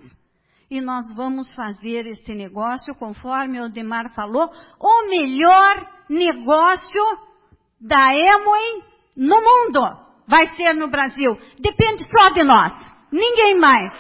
[0.69, 7.03] E nós vamos fazer este negócio, conforme o Demar falou, o melhor negócio
[7.79, 8.83] da Emoi
[9.15, 10.05] no mundo.
[10.27, 11.37] Vai ser no Brasil.
[11.59, 12.71] Depende só de nós.
[13.11, 13.91] Ninguém mais.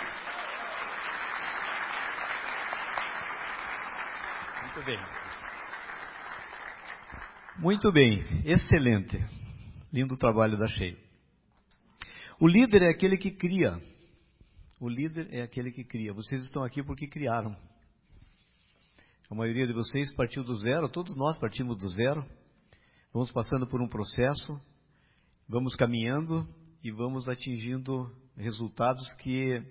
[4.85, 4.99] bem.
[7.57, 9.17] Muito bem, excelente.
[9.91, 10.97] Lindo trabalho da Sheila.
[12.37, 13.79] O líder é aquele que cria.
[14.77, 16.11] O líder é aquele que cria.
[16.11, 17.55] Vocês estão aqui porque criaram.
[19.31, 22.25] A maioria de vocês partiu do zero, todos nós partimos do zero.
[23.13, 24.59] Vamos passando por um processo,
[25.47, 26.45] vamos caminhando
[26.83, 29.63] e vamos atingindo resultados que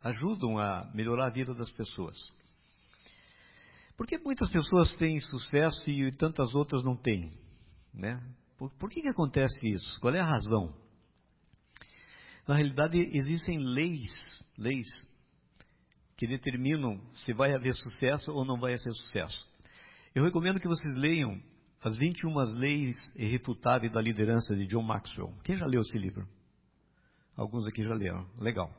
[0.00, 2.16] ajudam a melhorar a vida das pessoas.
[3.96, 7.32] Por que muitas pessoas têm sucesso e tantas outras não têm?
[7.92, 8.20] Né?
[8.56, 10.00] Por, por que, que acontece isso?
[10.00, 10.74] Qual é a razão?
[12.46, 14.86] Na realidade, existem leis, leis
[16.16, 19.44] que determinam se vai haver sucesso ou não vai haver sucesso.
[20.14, 21.40] Eu recomendo que vocês leiam
[21.82, 25.34] As 21 Leis Irrefutáveis da Liderança de John Maxwell.
[25.44, 26.26] Quem já leu esse livro?
[27.36, 28.26] Alguns aqui já leram.
[28.38, 28.72] Legal.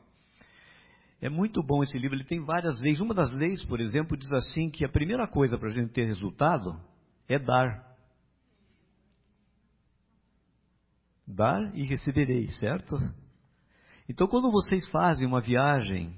[1.20, 3.00] É muito bom esse livro, ele tem várias leis.
[3.00, 6.04] Uma das leis, por exemplo, diz assim que a primeira coisa para a gente ter
[6.04, 6.78] resultado
[7.26, 7.96] é dar.
[11.26, 12.96] Dar e receberei, certo?
[14.08, 16.16] Então, quando vocês fazem uma viagem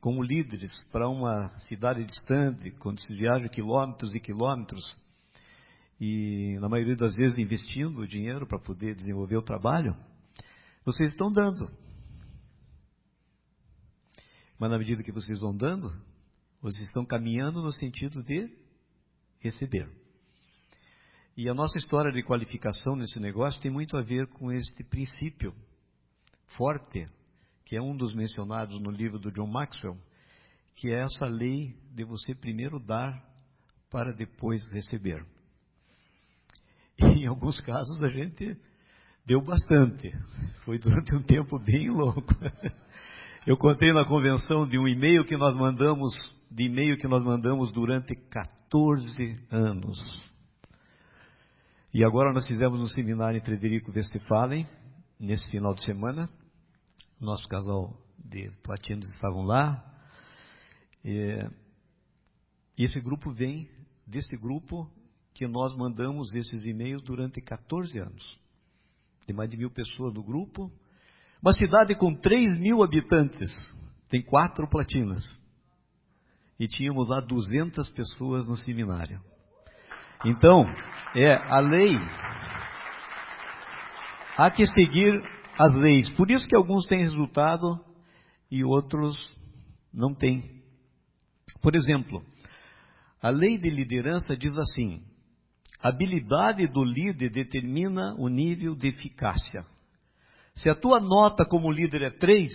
[0.00, 4.84] como líderes para uma cidade distante, quando se viaja quilômetros e quilômetros,
[5.98, 9.96] e na maioria das vezes investindo dinheiro para poder desenvolver o trabalho,
[10.84, 11.83] vocês estão dando.
[14.58, 15.90] Mas na medida que vocês vão dando,
[16.60, 18.48] vocês estão caminhando no sentido de
[19.40, 19.88] receber.
[21.36, 25.52] E a nossa história de qualificação nesse negócio tem muito a ver com este princípio
[26.56, 27.06] forte,
[27.64, 29.98] que é um dos mencionados no livro do John Maxwell,
[30.76, 33.22] que é essa lei de você primeiro dar
[33.90, 35.24] para depois receber.
[36.98, 38.56] E em alguns casos a gente
[39.26, 40.12] deu bastante.
[40.64, 42.22] Foi durante um tempo bem louco.
[43.46, 46.14] Eu contei na convenção de um e-mail que nós mandamos,
[46.50, 49.98] de e-mail que nós mandamos durante 14 anos.
[51.92, 54.66] E agora nós fizemos um seminário em Frederico Westphalen,
[55.20, 56.26] nesse final de semana.
[57.20, 59.94] Nosso casal de platinos estavam lá.
[61.04, 61.46] E
[62.78, 63.68] esse grupo vem
[64.06, 64.90] desse grupo
[65.34, 68.38] que nós mandamos esses e-mails durante 14 anos.
[69.26, 70.72] Tem mais de mil pessoas no grupo.
[71.44, 73.52] Uma cidade com 3 mil habitantes,
[74.08, 75.22] tem quatro platinas.
[76.58, 79.20] E tínhamos lá 200 pessoas no seminário.
[80.24, 80.64] Então,
[81.14, 81.98] é a lei.
[84.38, 85.12] Há que seguir
[85.58, 86.08] as leis.
[86.16, 87.78] Por isso que alguns têm resultado
[88.50, 89.14] e outros
[89.92, 90.62] não têm.
[91.60, 92.24] Por exemplo,
[93.20, 95.04] a lei de liderança diz assim:
[95.78, 99.73] a habilidade do líder determina o nível de eficácia.
[100.54, 102.50] Se a tua nota como líder é 3,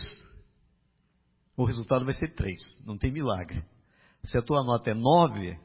[1.58, 3.64] o resultado vai ser 3, não tem milagre.
[4.24, 5.60] Se a tua nota é 9,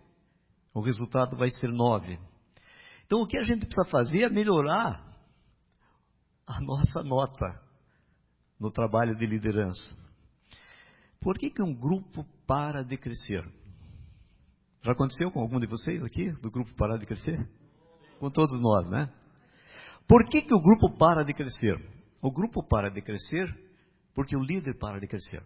[0.75, 2.19] o resultado vai ser 9.
[3.07, 5.05] Então o que a gente precisa fazer é melhorar
[6.47, 7.61] a nossa nota
[8.59, 9.83] no trabalho de liderança.
[11.21, 13.43] Por que, que um grupo para de crescer?
[14.83, 17.49] Já aconteceu com algum de vocês aqui, do grupo parar de crescer?
[18.19, 19.11] Com todos nós, né?
[20.07, 21.94] Por que, que o grupo para de crescer?
[22.25, 23.55] O grupo para de crescer
[24.15, 25.43] porque o líder para de crescer.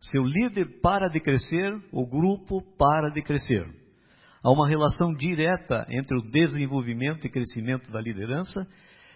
[0.00, 3.68] Se o líder para de crescer, o grupo para de crescer.
[4.42, 8.66] Há uma relação direta entre o desenvolvimento e crescimento da liderança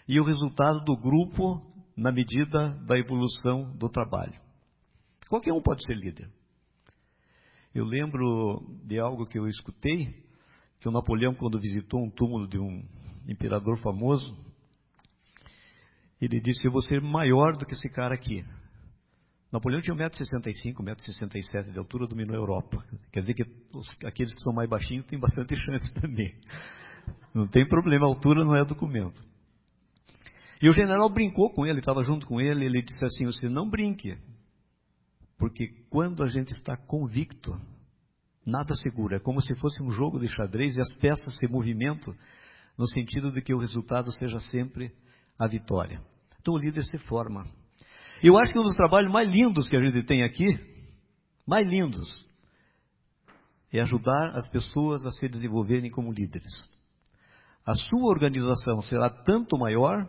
[0.07, 1.64] e o resultado do grupo
[1.97, 4.38] na medida da evolução do trabalho.
[5.27, 6.29] Qualquer um pode ser líder.
[7.75, 10.23] Eu lembro de algo que eu escutei,
[10.81, 12.85] que o Napoleão, quando visitou um túmulo de um
[13.27, 14.37] imperador famoso,
[16.20, 18.44] ele disse: Eu vou ser maior do que esse cara aqui.
[19.53, 22.85] Napoleão tinha 1,65m, 1,67m de altura, dominou a Europa.
[23.12, 26.35] Quer dizer que os, aqueles que são mais baixinhos têm bastante chance também.
[27.33, 29.22] Não tem problema, a altura não é documento.
[30.61, 33.68] E o general brincou com ele, estava junto com ele, ele disse assim: Você não
[33.68, 34.18] brinque,
[35.38, 37.57] porque quando a gente está convicto,
[38.46, 39.16] nada segura.
[39.16, 42.14] É como se fosse um jogo de xadrez e as peças se movimentam
[42.77, 44.92] no sentido de que o resultado seja sempre
[45.38, 46.01] a vitória.
[46.40, 47.44] Então o líder se forma.
[48.23, 50.59] Eu acho que um dos trabalhos mais lindos que a gente tem aqui,
[51.47, 52.09] mais lindos,
[53.73, 56.53] é ajudar as pessoas a se desenvolverem como líderes.
[57.66, 60.09] A sua organização será tanto maior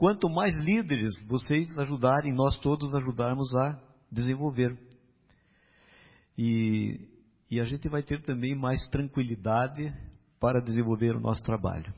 [0.00, 3.78] Quanto mais líderes vocês ajudarem, nós todos ajudarmos a
[4.10, 4.74] desenvolver.
[6.38, 7.06] E,
[7.50, 9.92] e a gente vai ter também mais tranquilidade
[10.40, 11.92] para desenvolver o nosso trabalho.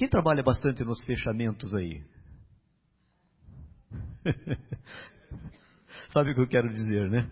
[0.00, 2.02] Quem trabalha bastante nos fechamentos aí?
[6.08, 7.30] Sabe o que eu quero dizer, né?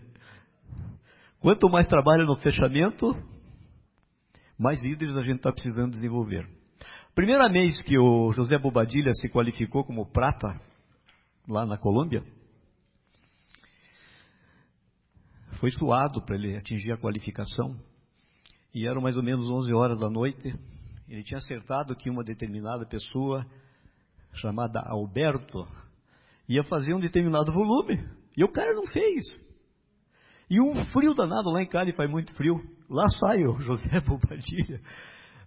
[1.39, 3.15] Quanto mais trabalha no fechamento,
[4.55, 6.47] mais líderes a gente está precisando desenvolver.
[7.15, 10.61] Primeira vez que o José Bobadilha se qualificou como prata,
[11.47, 12.23] lá na Colômbia,
[15.59, 17.75] foi suado para ele atingir a qualificação.
[18.75, 20.53] E eram mais ou menos 11 horas da noite.
[21.09, 23.45] Ele tinha acertado que uma determinada pessoa,
[24.33, 25.67] chamada Alberto,
[26.47, 27.99] ia fazer um determinado volume.
[28.37, 29.25] E o cara não fez.
[30.49, 32.61] E um frio danado lá em Cali, faz muito frio.
[32.89, 34.79] Lá sai o José Bobadilha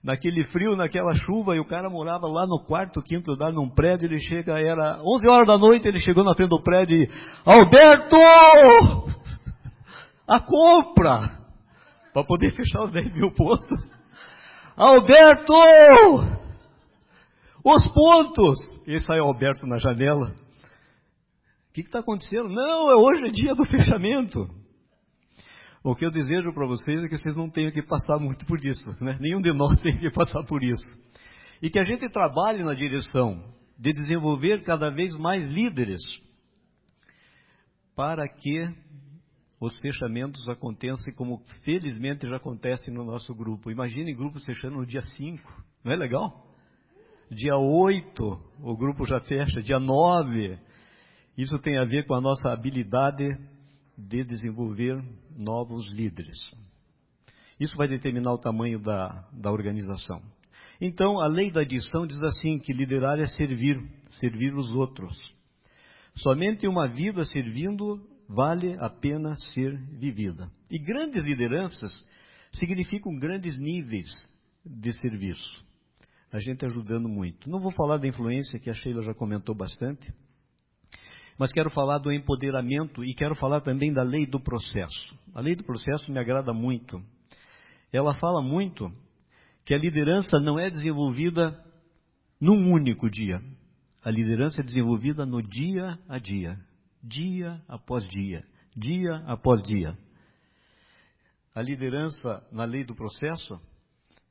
[0.02, 4.06] naquele frio, naquela chuva, e o cara morava lá no quarto, quinto andar, num prédio,
[4.06, 7.10] ele chega, era 11 horas da noite, ele chegou na frente do prédio e,
[7.44, 8.16] Alberto!
[10.26, 11.42] A compra!
[12.12, 13.90] para poder fechar os 10 mil pontos.
[14.76, 15.52] Alberto!
[17.64, 18.58] Os pontos!
[18.86, 20.34] E sai o Alberto na janela.
[21.70, 22.48] O que está acontecendo?
[22.48, 24.48] Não, é hoje é dia do fechamento.
[25.84, 28.58] O que eu desejo para vocês é que vocês não tenham que passar muito por
[28.64, 28.84] isso.
[29.02, 29.16] Né?
[29.20, 30.86] Nenhum de nós tem que passar por isso.
[31.60, 33.42] E que a gente trabalhe na direção
[33.78, 36.00] de desenvolver cada vez mais líderes
[37.96, 38.68] para que
[39.64, 43.70] os fechamentos aconteçam como felizmente já acontece no nosso grupo.
[43.70, 46.52] Imagine grupos fechando no dia 5, não é legal?
[47.30, 50.58] Dia 8, o grupo já fecha, dia 9.
[51.38, 53.38] Isso tem a ver com a nossa habilidade
[53.96, 55.00] de desenvolver
[55.38, 56.38] novos líderes.
[57.60, 60.20] Isso vai determinar o tamanho da, da organização.
[60.80, 63.80] Então, a lei da adição diz assim: que liderar é servir,
[64.20, 65.16] servir os outros.
[66.16, 70.50] Somente uma vida servindo vale a pena ser vivida.
[70.70, 71.90] E grandes lideranças
[72.52, 74.08] significam grandes níveis
[74.64, 75.62] de serviço.
[76.32, 77.50] A gente ajudando muito.
[77.50, 80.12] Não vou falar da influência, que a Sheila já comentou bastante,
[81.38, 85.14] mas quero falar do empoderamento e quero falar também da lei do processo.
[85.34, 87.02] A lei do processo me agrada muito.
[87.92, 88.90] Ela fala muito
[89.64, 91.62] que a liderança não é desenvolvida
[92.40, 93.42] num único dia.
[94.02, 96.58] A liderança é desenvolvida no dia a dia
[97.02, 98.46] dia após dia,
[98.76, 99.96] dia após dia.
[101.54, 103.60] A liderança na lei do processo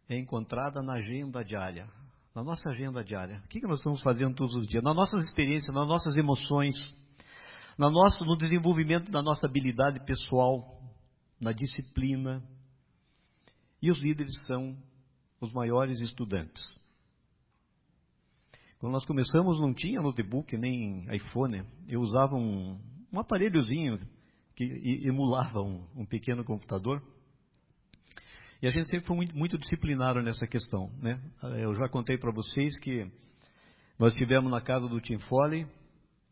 [0.09, 1.87] é encontrada na agenda diária,
[2.33, 3.41] na nossa agenda diária.
[3.45, 4.83] O que, nós estamos fazendo todos os dias?
[4.83, 6.75] Nas nossas experiências, nas nossas emoções,
[7.77, 10.81] na nosso, no desenvolvimento da nossa habilidade pessoal,
[11.39, 12.43] na disciplina.
[13.81, 14.77] E os líderes são
[15.39, 16.61] os maiores estudantes.
[18.81, 21.63] Quando nós começamos não tinha notebook nem iPhone.
[21.87, 22.79] Eu usava um,
[23.13, 23.99] um aparelhozinho
[24.55, 24.63] que
[25.05, 26.99] emulava um, um, pequeno computador.
[28.59, 30.89] E a gente sempre foi muito, muito disciplinado nessa questão.
[30.97, 31.21] Né?
[31.59, 33.05] Eu já contei para vocês que
[33.99, 35.67] nós estivemos na casa do Tim Foley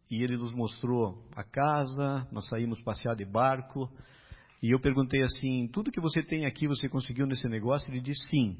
[0.09, 3.87] e ele nos mostrou a casa, nós saímos passear de barco.
[4.63, 7.91] E eu perguntei assim: tudo que você tem aqui você conseguiu nesse negócio?
[7.91, 8.57] Ele disse sim.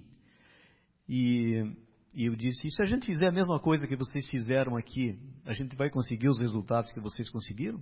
[1.10, 1.76] E
[2.14, 5.18] e eu disse: e se a gente fizer a mesma coisa que vocês fizeram aqui,
[5.46, 7.82] a gente vai conseguir os resultados que vocês conseguiram?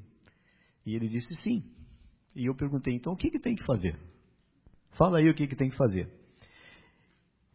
[0.86, 1.64] E ele disse: sim.
[2.36, 3.98] E eu perguntei: então o que, que tem que fazer?
[4.92, 6.12] Fala aí o que, que tem que fazer.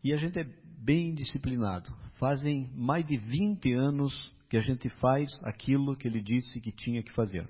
[0.03, 0.45] E a gente é
[0.79, 1.91] bem disciplinado.
[2.14, 4.12] Fazem mais de 20 anos
[4.49, 7.49] que a gente faz aquilo que ele disse que tinha que fazer.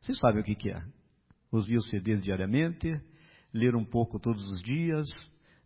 [0.00, 0.82] Vocês sabem o que, que é?
[1.50, 2.88] Ouvir os CDs diariamente,
[3.52, 5.06] ler um pouco todos os dias,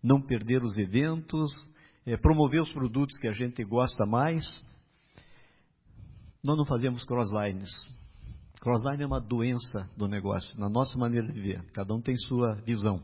[0.03, 1.51] não perder os eventos,
[2.07, 4.45] é, promover os produtos que a gente gosta mais.
[6.43, 7.71] Nós não fazemos crosslines.
[8.61, 11.65] Crossline é uma doença do negócio, na nossa maneira de ver.
[11.73, 13.03] Cada um tem sua visão.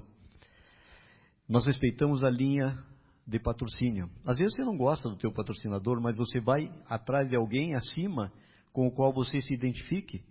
[1.49, 2.77] Nós respeitamos a linha
[3.27, 4.11] de patrocínio.
[4.25, 8.31] Às vezes você não gosta do teu patrocinador, mas você vai atrás de alguém acima
[8.73, 10.23] com o qual você se identifique.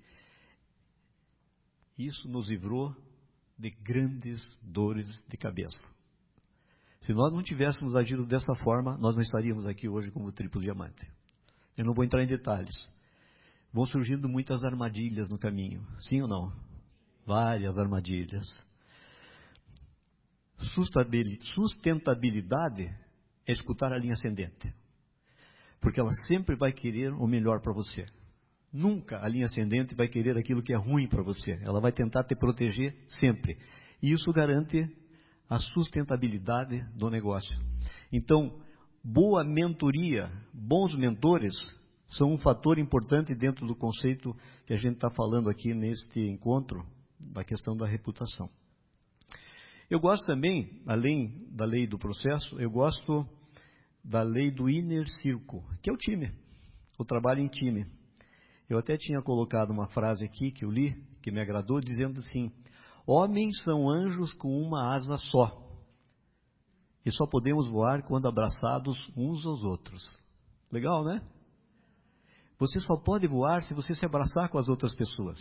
[1.97, 2.95] Isso nos livrou
[3.57, 5.94] de grandes dores de cabeça.
[7.05, 11.07] Se nós não tivéssemos agido dessa forma, nós não estaríamos aqui hoje como triplo diamante.
[11.77, 12.73] Eu não vou entrar em detalhes.
[13.71, 16.51] Vão surgindo muitas armadilhas no caminho, sim ou não?
[17.23, 18.43] Várias armadilhas.
[21.53, 22.85] Sustentabilidade
[23.45, 24.73] é escutar a linha ascendente.
[25.79, 28.07] Porque ela sempre vai querer o melhor para você.
[28.73, 31.51] Nunca a linha ascendente vai querer aquilo que é ruim para você.
[31.61, 33.59] Ela vai tentar te proteger sempre.
[34.01, 35.04] E isso garante
[35.49, 37.55] a sustentabilidade do negócio.
[38.11, 38.59] Então,
[39.03, 41.53] boa mentoria, bons mentores,
[42.07, 44.35] são um fator importante dentro do conceito
[44.65, 46.85] que a gente está falando aqui neste encontro,
[47.19, 48.49] da questão da reputação.
[49.89, 53.27] Eu gosto também, além da lei do processo, eu gosto
[54.03, 56.31] da lei do inner circle, que é o time,
[56.97, 57.85] o trabalho em time.
[58.67, 62.51] Eu até tinha colocado uma frase aqui que eu li, que me agradou, dizendo assim:
[63.05, 65.61] Homens são anjos com uma asa só.
[67.05, 70.01] E só podemos voar quando abraçados uns aos outros.
[70.71, 71.21] Legal, né?
[72.57, 75.37] Você só pode voar se você se abraçar com as outras pessoas.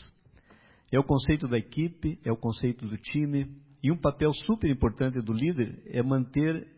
[0.93, 3.51] É o conceito da equipe, é o conceito do time.
[3.83, 6.69] E um papel super importante do líder é manter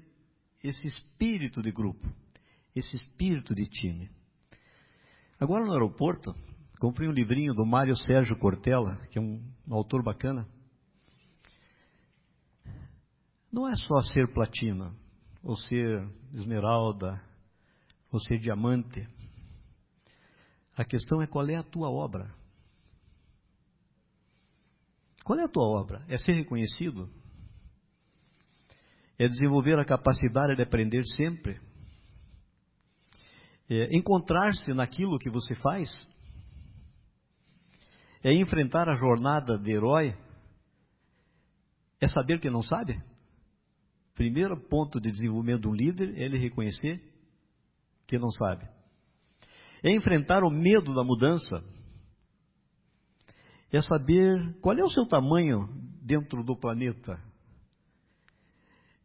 [0.63, 2.09] esse espírito de grupo,
[2.75, 4.11] esse espírito de time.
[5.39, 6.35] Agora no aeroporto,
[6.79, 10.47] comprei um livrinho do Mário Sérgio Cortella, que é um, autor bacana.
[13.57, 14.95] Não é só ser platina,
[15.43, 17.21] ou ser esmeralda,
[18.13, 19.09] ou ser diamante.
[20.77, 22.31] A questão é qual é a tua obra.
[25.25, 26.05] Qual é a tua obra?
[26.07, 27.11] É ser reconhecido?
[29.19, 31.59] é desenvolver a capacidade de aprender sempre,
[33.69, 35.89] é encontrar-se naquilo que você faz,
[38.23, 40.15] é enfrentar a jornada de herói,
[42.01, 43.03] é saber que não sabe.
[44.17, 47.03] Primeiro ponto de desenvolvimento de um líder é ele reconhecer
[48.09, 48.67] que não sabe.
[49.83, 51.63] É enfrentar o medo da mudança.
[53.71, 55.69] É saber qual é o seu tamanho
[56.03, 57.23] dentro do planeta.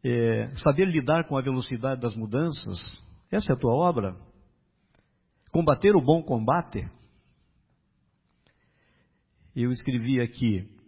[0.02, 2.78] É saber lidar com a velocidade das mudanças.
[3.30, 4.16] Essa é a tua obra.
[5.52, 6.90] Combater o bom combate.
[9.54, 10.81] Eu escrevi aqui.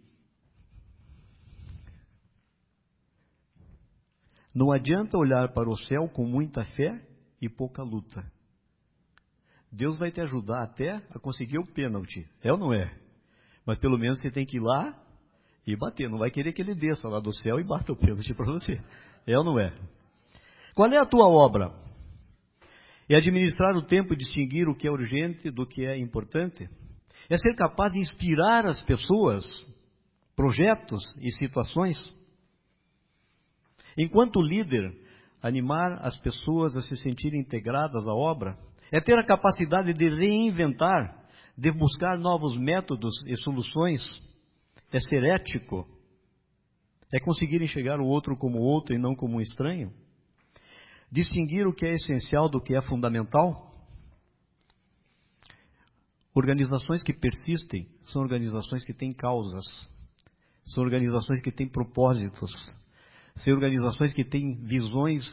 [4.55, 7.05] Não adianta olhar para o céu com muita fé
[7.41, 8.25] e pouca luta.
[9.69, 12.25] Deus vai te ajudar até a conseguir o pênalti.
[12.41, 12.89] É ou não é?
[13.65, 14.97] Mas pelo menos você tem que ir lá
[15.67, 16.09] e bater.
[16.09, 18.81] Não vai querer que ele desça lá do céu e bata o pênalti para você.
[19.27, 19.77] É ou não é?
[20.73, 21.73] Qual é a tua obra?
[23.09, 26.69] É administrar o tempo e distinguir o que é urgente do que é importante?
[27.29, 29.45] É ser capaz de inspirar as pessoas,
[30.33, 31.97] projetos e situações?
[33.97, 34.93] Enquanto líder,
[35.41, 38.57] animar as pessoas a se sentirem integradas à obra,
[38.91, 41.23] é ter a capacidade de reinventar,
[41.57, 44.01] de buscar novos métodos e soluções,
[44.91, 45.87] é ser ético,
[47.13, 49.93] é conseguir enxergar o outro como outro e não como um estranho,
[51.11, 53.71] distinguir o que é essencial do que é fundamental.
[56.33, 59.63] Organizações que persistem são organizações que têm causas,
[60.65, 62.51] são organizações que têm propósitos,
[63.35, 65.23] são organizações que têm visões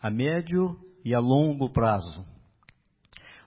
[0.00, 2.24] a médio e a longo prazo.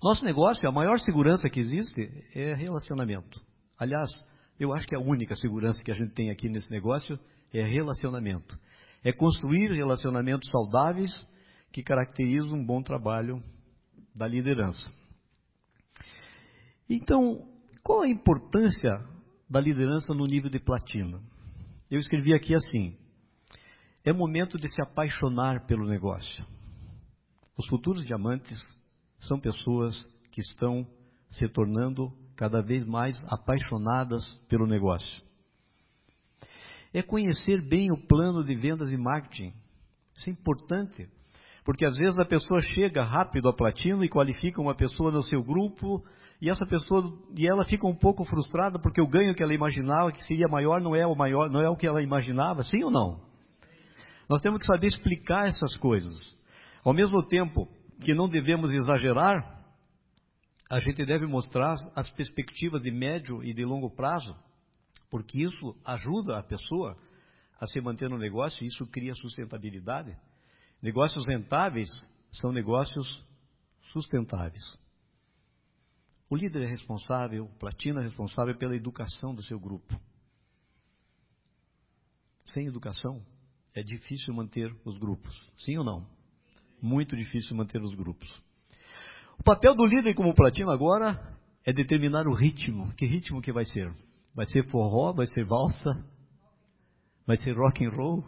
[0.01, 3.41] Nosso negócio, a maior segurança que existe é relacionamento.
[3.77, 4.09] Aliás,
[4.59, 7.19] eu acho que a única segurança que a gente tem aqui nesse negócio
[7.53, 8.57] é relacionamento.
[9.03, 11.11] É construir relacionamentos saudáveis
[11.71, 13.41] que caracterizam um bom trabalho
[14.15, 14.91] da liderança.
[16.89, 17.47] Então,
[17.83, 19.03] qual a importância
[19.49, 21.21] da liderança no nível de platina?
[21.89, 22.97] Eu escrevi aqui assim:
[24.07, 26.45] é momento de se apaixonar pelo negócio.
[27.57, 28.57] Os futuros diamantes
[29.19, 30.01] são pessoas
[30.31, 30.87] que estão
[31.29, 35.21] se tornando cada vez mais apaixonadas pelo negócio.
[36.93, 39.51] É conhecer bem o plano de vendas e marketing.
[40.15, 41.09] Isso é importante,
[41.65, 45.43] porque às vezes a pessoa chega rápido à platina e qualifica uma pessoa no seu
[45.43, 46.01] grupo
[46.41, 50.13] e essa pessoa e ela fica um pouco frustrada porque o ganho que ela imaginava
[50.13, 52.89] que seria maior não é o maior, não é o que ela imaginava, sim ou
[52.89, 53.27] não?
[54.29, 56.13] Nós temos que saber explicar essas coisas.
[56.83, 57.67] Ao mesmo tempo
[58.01, 59.57] que não devemos exagerar,
[60.69, 64.35] a gente deve mostrar as perspectivas de médio e de longo prazo,
[65.09, 66.97] porque isso ajuda a pessoa
[67.59, 70.15] a se manter no negócio e isso cria sustentabilidade.
[70.81, 71.89] Negócios rentáveis
[72.33, 73.25] são negócios
[73.91, 74.63] sustentáveis.
[76.29, 79.97] O líder é responsável, o é responsável pela educação do seu grupo.
[82.45, 83.25] Sem educação,
[83.77, 85.31] é difícil manter os grupos.
[85.59, 86.03] Sim ou não?
[86.81, 88.27] Muito difícil manter os grupos.
[89.37, 92.91] O papel do líder como platino agora é determinar o ritmo.
[92.95, 93.93] Que ritmo que vai ser?
[94.33, 95.13] Vai ser forró?
[95.13, 95.91] Vai ser valsa?
[97.27, 98.27] Vai ser rock and roll?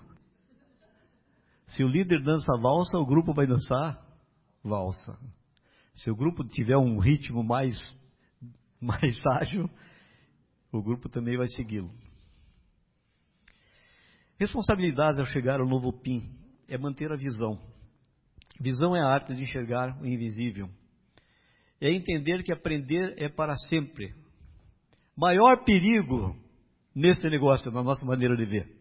[1.70, 4.00] Se o líder dança valsa, o grupo vai dançar
[4.64, 5.18] valsa.
[5.96, 7.76] Se o grupo tiver um ritmo mais
[8.80, 9.68] mais ágil,
[10.72, 11.92] o grupo também vai segui-lo.
[14.40, 16.34] Responsabilidade ao chegar ao novo PIN
[16.66, 17.60] é manter a visão.
[18.58, 20.70] Visão é a arte de enxergar o invisível.
[21.82, 24.16] É entender que aprender é para sempre.
[25.16, 26.38] Maior perigo
[26.96, 28.80] nesse negócio, na nossa maneira de ver,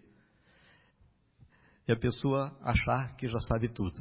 [1.89, 4.01] é a pessoa achar que já sabe tudo.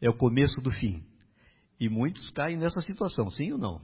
[0.00, 1.04] É o começo do fim.
[1.80, 3.80] E muitos caem nessa situação, sim ou não?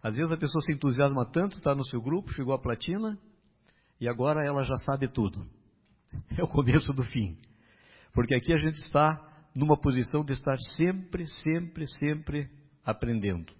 [0.00, 3.18] Às vezes a pessoa se entusiasma tanto, está no seu grupo, chegou à platina,
[4.00, 5.55] e agora ela já sabe tudo
[6.36, 7.36] é o começo do fim.
[8.12, 9.22] Porque aqui a gente está
[9.54, 12.50] numa posição de estar sempre, sempre, sempre
[12.84, 13.52] aprendendo.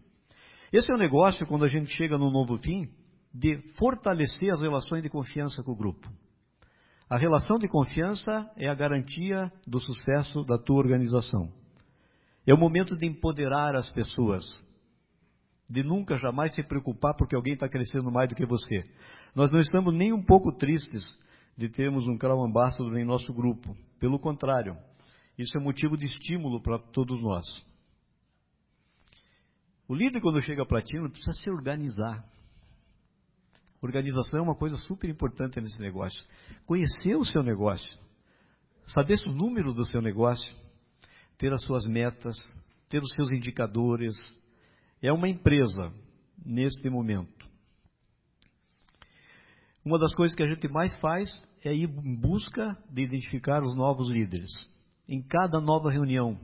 [0.73, 2.89] Esse é o negócio, quando a gente chega no novo fim,
[3.33, 6.09] de fortalecer as relações de confiança com o grupo.
[7.09, 11.53] A relação de confiança é a garantia do sucesso da tua organização.
[12.47, 14.45] É o momento de empoderar as pessoas,
[15.69, 18.85] de nunca jamais se preocupar porque alguém está crescendo mais do que você.
[19.35, 21.03] Nós não estamos nem um pouco tristes
[21.57, 23.77] de termos um Crown Ambassador em nosso grupo.
[23.99, 24.77] Pelo contrário,
[25.39, 27.45] isso é motivo de estímulo para todos nós.
[29.89, 32.25] O líder, quando chega a platino, precisa se organizar.
[33.81, 36.23] Organização é uma coisa super importante nesse negócio.
[36.67, 37.99] Conhecer o seu negócio.
[38.87, 40.55] saber o número do seu negócio,
[41.37, 42.37] ter as suas metas,
[42.89, 44.15] ter os seus indicadores.
[45.03, 45.93] É uma empresa
[46.45, 47.47] neste momento.
[49.85, 51.31] Uma das coisas que a gente mais faz
[51.65, 54.51] é ir em busca de identificar os novos líderes.
[55.09, 56.39] Em cada nova reunião,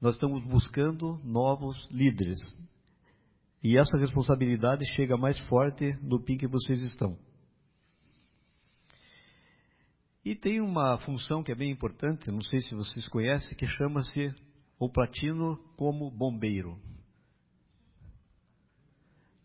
[0.00, 2.38] nós estamos buscando novos líderes.
[3.62, 7.18] E essa responsabilidade chega mais forte no PIN que vocês estão.
[10.24, 14.34] E tem uma função que é bem importante, não sei se vocês conhecem, que chama-se
[14.78, 16.78] o platino como bombeiro.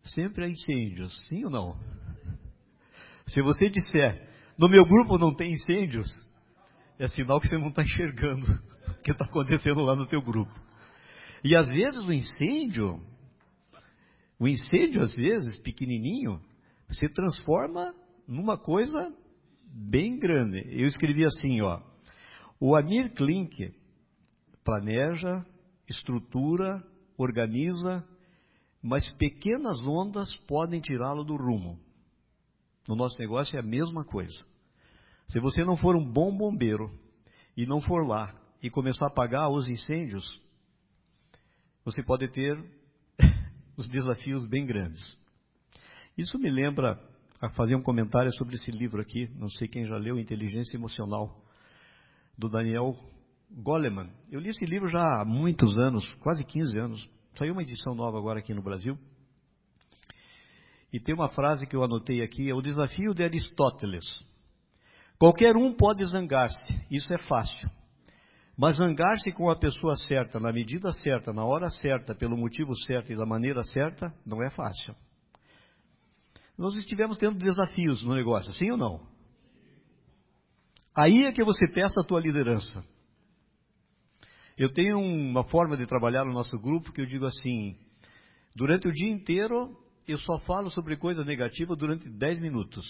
[0.03, 1.77] Sempre há incêndios, sim ou não?
[3.27, 4.28] Se você disser,
[4.59, 6.05] no meu grupo não tem incêndios,
[6.99, 8.45] é sinal que você não está enxergando
[8.91, 10.51] o que está acontecendo lá no teu grupo.
[11.41, 13.01] E às vezes o incêndio,
[14.37, 16.41] o incêndio às vezes, pequenininho,
[16.89, 17.95] se transforma
[18.27, 19.13] numa coisa
[19.63, 20.61] bem grande.
[20.69, 21.81] Eu escrevi assim, ó,
[22.59, 23.73] o Amir Klink
[24.65, 25.45] planeja,
[25.87, 26.83] estrutura,
[27.17, 28.05] organiza,
[28.83, 31.79] mas pequenas ondas podem tirá-lo do rumo.
[32.89, 34.43] No nosso negócio é a mesma coisa.
[35.27, 36.91] Se você não for um bom bombeiro
[37.55, 38.33] e não for lá
[38.63, 40.41] e começar a apagar os incêndios,
[41.85, 42.57] você pode ter
[43.77, 44.99] os desafios bem grandes.
[46.17, 46.99] Isso me lembra
[47.39, 51.45] a fazer um comentário sobre esse livro aqui, não sei quem já leu, Inteligência Emocional,
[52.35, 52.97] do Daniel
[53.51, 54.09] Goleman.
[54.31, 57.09] Eu li esse livro já há muitos anos, quase 15 anos.
[57.33, 58.97] Saiu uma edição nova agora aqui no Brasil.
[60.91, 64.05] E tem uma frase que eu anotei aqui, é o desafio de Aristóteles.
[65.19, 67.69] Qualquer um pode zangar-se, isso é fácil.
[68.57, 73.13] Mas zangar-se com a pessoa certa, na medida certa, na hora certa, pelo motivo certo
[73.13, 74.95] e da maneira certa, não é fácil.
[76.57, 79.07] Nós estivemos tendo desafios no negócio, sim ou não?
[80.95, 82.83] Aí é que você testa a tua liderança.
[84.57, 87.77] Eu tenho uma forma de trabalhar no nosso grupo que eu digo assim:
[88.53, 89.77] durante o dia inteiro
[90.11, 92.85] eu só falo sobre coisa negativa durante 10 minutos.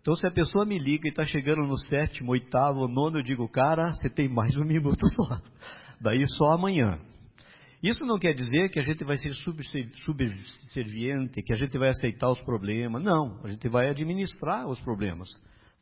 [0.00, 3.48] Então, se a pessoa me liga e está chegando no sétimo, oitavo, nono, eu digo,
[3.48, 5.40] cara, você tem mais um minuto só.
[6.00, 6.98] Daí só amanhã.
[7.82, 9.32] Isso não quer dizer que a gente vai ser
[10.04, 13.02] subserviente, que a gente vai aceitar os problemas.
[13.02, 15.28] Não, a gente vai administrar os problemas,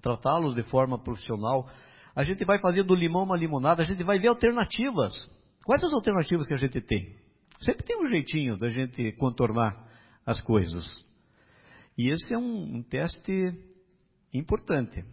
[0.03, 1.69] tratá-los de forma profissional.
[2.15, 5.15] A gente vai fazer do limão uma limonada, a gente vai ver alternativas.
[5.65, 7.15] Quais as alternativas que a gente tem?
[7.61, 9.87] Sempre tem um jeitinho da gente contornar
[10.27, 10.85] as coisas.
[11.97, 13.33] E esse é um, um teste
[14.35, 15.05] importante.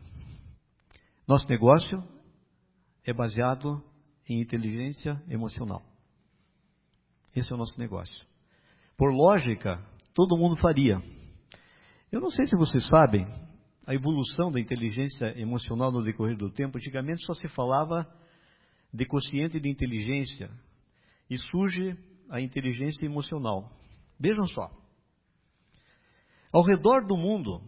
[1.28, 2.04] Nosso negócio
[3.06, 3.82] é baseado
[4.28, 5.84] em inteligência emocional.
[7.36, 8.26] Esse é o nosso negócio.
[8.98, 9.82] Por lógica,
[10.14, 10.98] todo mundo faria.
[12.12, 13.26] Eu não sei se vocês sabem,
[13.86, 18.08] a evolução da inteligência emocional no decorrer do tempo, antigamente só se falava
[18.94, 20.50] de consciente de inteligência
[21.30, 21.98] e surge
[22.30, 23.72] a inteligência emocional.
[24.20, 24.83] Vejam só.
[26.54, 27.64] Ao redor do mundo,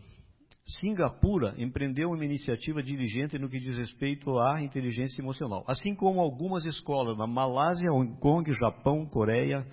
[0.79, 6.63] Singapura empreendeu uma iniciativa diligente no que diz respeito à inteligência emocional, assim como algumas
[6.65, 9.65] escolas na Malásia, Hong Kong, Japão, Coreia.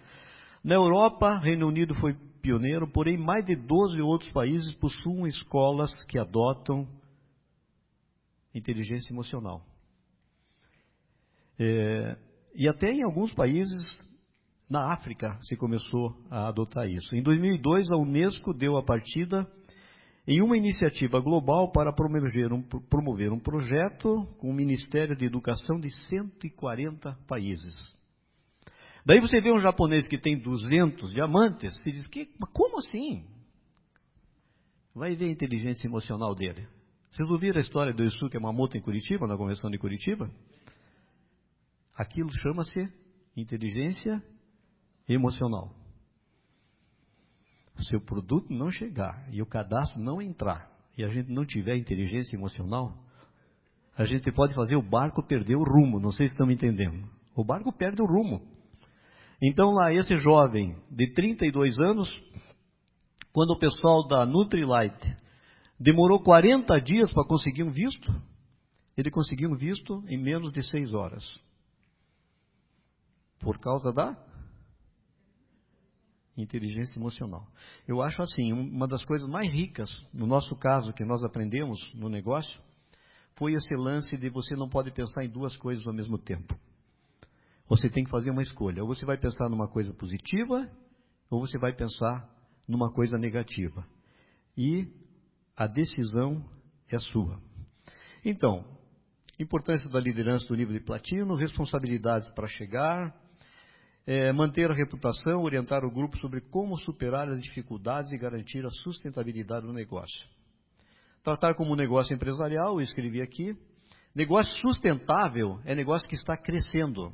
[0.65, 6.19] Na Europa, Reino Unido foi pioneiro, porém mais de 12 outros países possuem escolas que
[6.19, 6.89] adotam
[8.55, 9.63] inteligência emocional.
[11.59, 12.17] É,
[12.55, 14.12] e até em alguns países
[14.73, 17.15] na África se começou a adotar isso.
[17.15, 19.47] Em 2002, a Unesco deu a partida
[20.27, 25.79] em uma iniciativa global para promover um, promover um projeto com o Ministério de Educação
[25.79, 27.75] de 140 países.
[29.05, 33.27] Daí você vê um japonês que tem 200 diamantes, se diz que, como assim?
[34.95, 36.67] Vai ver a inteligência emocional dele.
[37.11, 40.31] Vocês ouviram a história do Yusuke Yamamoto em Curitiba, na convenção de Curitiba?
[41.95, 42.89] Aquilo chama-se
[43.37, 44.23] inteligência
[45.09, 45.75] emocional.
[47.79, 51.77] Se o produto não chegar e o cadastro não entrar e a gente não tiver
[51.77, 52.97] inteligência emocional,
[53.97, 55.99] a gente pode fazer o barco perder o rumo.
[56.01, 57.09] Não sei se estão me entendendo.
[57.35, 58.43] O barco perde o rumo.
[59.41, 62.09] Então lá esse jovem de 32 anos,
[63.33, 65.17] quando o pessoal da Nutrilite
[65.79, 68.13] demorou 40 dias para conseguir um visto,
[68.97, 71.25] ele conseguiu um visto em menos de 6 horas.
[73.41, 74.15] Por causa da
[76.37, 77.47] inteligência emocional.
[77.87, 82.09] Eu acho assim, uma das coisas mais ricas, no nosso caso, que nós aprendemos no
[82.09, 82.61] negócio,
[83.35, 86.55] foi esse lance de você não pode pensar em duas coisas ao mesmo tempo.
[87.69, 88.83] Você tem que fazer uma escolha.
[88.83, 90.71] Ou você vai pensar numa coisa positiva,
[91.31, 92.29] ou você vai pensar
[92.69, 93.87] numa coisa negativa.
[94.57, 94.87] E
[95.57, 96.45] a decisão
[96.89, 97.41] é sua.
[98.25, 98.65] Então,
[99.43, 103.13] Importância da liderança do nível de platino, responsabilidades para chegar,
[104.07, 108.71] é, manter a reputação, orientar o grupo sobre como superar as dificuldades e garantir a
[108.71, 110.27] sustentabilidade do negócio.
[111.23, 113.57] Tratar como negócio empresarial, eu escrevi aqui.
[114.15, 117.13] Negócio sustentável é negócio que está crescendo.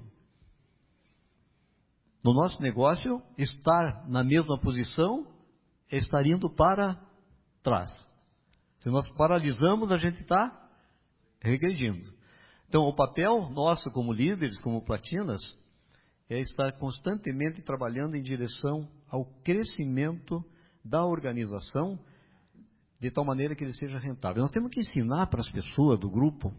[2.25, 5.27] No nosso negócio, estar na mesma posição
[5.91, 7.01] é estar indo para
[7.63, 7.91] trás.
[8.81, 10.51] Se nós paralisamos, a gente está
[11.41, 12.13] regredindo.
[12.69, 15.41] Então, o papel nosso como líderes, como platinas,
[16.29, 20.45] é estar constantemente trabalhando em direção ao crescimento
[20.85, 21.99] da organização,
[23.01, 24.43] de tal maneira que ele seja rentável.
[24.43, 26.53] Nós temos que ensinar para as pessoas do grupo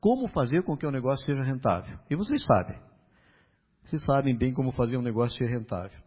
[0.00, 1.98] como fazer com que o negócio seja rentável.
[2.10, 2.80] E vocês sabem.
[3.84, 6.02] Vocês sabem bem como fazer um negócio ser rentável.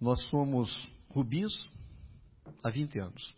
[0.00, 0.74] Nós somos
[1.08, 1.52] rubis
[2.62, 3.34] há 20 anos.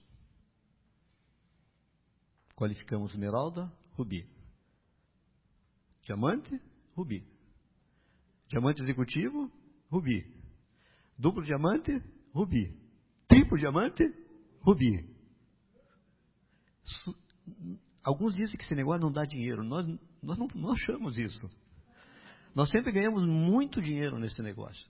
[2.57, 4.27] Qualificamos esmeralda, rubi.
[6.03, 6.61] Diamante,
[6.97, 7.36] rubi.
[8.49, 9.51] Diamante executivo,
[9.91, 10.25] rubi.
[11.19, 11.93] Duplo diamante,
[12.33, 12.77] rubi.
[13.27, 14.05] Triplo diamante,
[14.61, 15.09] rubi.
[18.03, 19.65] Alguns dizem que esse negócio não dá dinheiro.
[19.65, 19.87] Nós,
[20.23, 21.49] nós não, não achamos isso.
[22.55, 24.89] Nós sempre ganhamos muito dinheiro nesse negócio.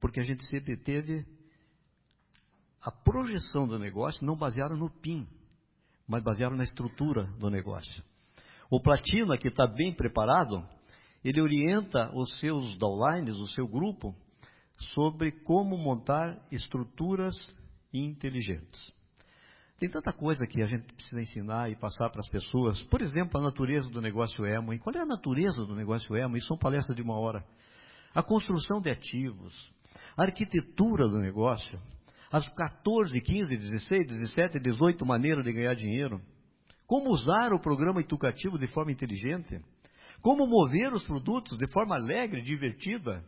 [0.00, 1.26] Porque a gente sempre teve
[2.80, 5.28] a projeção do negócio não baseada no PIN,
[6.08, 8.02] mas baseada na estrutura do negócio.
[8.70, 10.66] O Platina, que está bem preparado,
[11.24, 14.14] ele orienta os seus downlines, o seu grupo,
[14.94, 17.34] sobre como montar estruturas
[17.92, 18.92] inteligentes.
[19.78, 22.82] Tem tanta coisa que a gente precisa ensinar e passar para as pessoas.
[22.84, 24.74] Por exemplo, a natureza do negócio emo.
[24.74, 26.36] E qual é a natureza do negócio emo?
[26.36, 27.42] Isso são palestras de uma hora.
[28.14, 29.54] A construção de ativos,
[30.18, 31.80] a arquitetura do negócio,
[32.30, 36.20] as 14, 15, 16, 17, 18 maneiras de ganhar dinheiro.
[36.86, 39.60] Como usar o programa educativo de forma inteligente
[40.20, 43.24] como mover os produtos de forma alegre, divertida?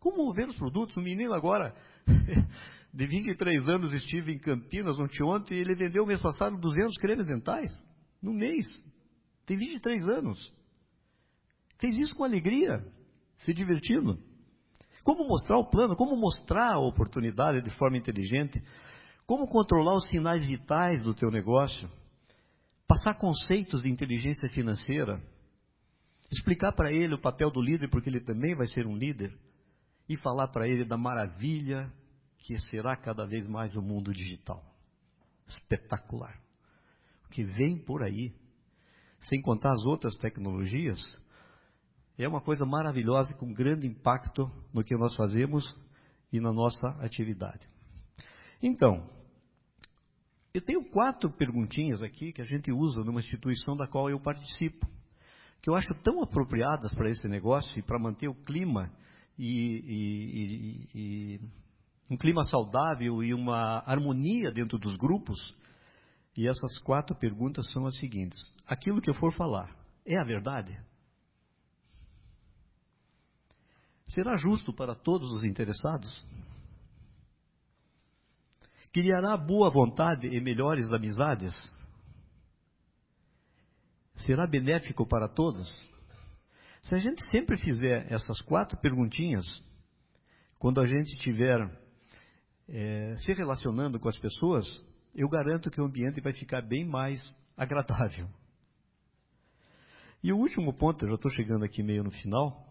[0.00, 0.96] Como mover os produtos?
[0.96, 1.74] Um menino agora,
[2.92, 7.72] de 23 anos, estive em Campinas ontem e ele vendeu mês passado 200 cremes dentais.
[8.20, 8.66] No mês.
[9.46, 10.52] Tem 23 anos.
[11.78, 12.84] Fez isso com alegria,
[13.38, 14.18] se divertindo.
[15.02, 18.62] Como mostrar o plano, como mostrar a oportunidade de forma inteligente,
[19.26, 21.90] como controlar os sinais vitais do teu negócio,
[22.88, 25.22] passar conceitos de inteligência financeira,
[26.32, 29.36] explicar para ele o papel do líder, porque ele também vai ser um líder,
[30.08, 31.90] e falar para ele da maravilha
[32.38, 34.62] que será cada vez mais o mundo digital.
[35.46, 36.38] Espetacular.
[37.26, 38.34] O que vem por aí,
[39.20, 40.98] sem contar as outras tecnologias,
[42.18, 45.64] é uma coisa maravilhosa com grande impacto no que nós fazemos
[46.32, 47.66] e na nossa atividade.
[48.62, 49.08] Então,
[50.52, 54.86] eu tenho quatro perguntinhas aqui que a gente usa numa instituição da qual eu participo
[55.64, 58.92] que eu acho tão apropriadas para esse negócio e para manter o clima
[59.38, 59.48] e,
[59.88, 61.40] e, e,
[62.10, 65.56] um clima saudável e uma harmonia dentro dos grupos.
[66.36, 70.78] E essas quatro perguntas são as seguintes: aquilo que eu for falar é a verdade?
[74.08, 76.26] Será justo para todos os interessados?
[78.92, 81.54] Criará boa vontade e melhores amizades?
[84.16, 85.68] Será benéfico para todos?
[86.82, 89.44] Se a gente sempre fizer essas quatro perguntinhas,
[90.58, 91.58] quando a gente estiver
[92.68, 94.66] é, se relacionando com as pessoas,
[95.14, 97.22] eu garanto que o ambiente vai ficar bem mais
[97.56, 98.28] agradável.
[100.22, 102.66] E o último ponto, eu já estou chegando aqui meio no final,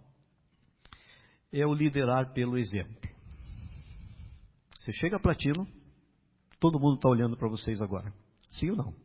[1.52, 2.98] é o liderar pelo exemplo.
[4.80, 5.68] Você chega a platino,
[6.60, 8.12] todo mundo está olhando para vocês agora.
[8.52, 8.96] Sim ou não?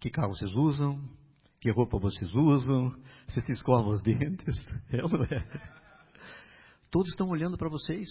[0.00, 0.98] Que carro vocês usam?
[1.64, 2.94] Que roupa vocês usam,
[3.26, 4.54] se se escovam os dentes.
[4.92, 5.40] É ou não é?
[6.90, 8.06] Todos estão olhando para vocês,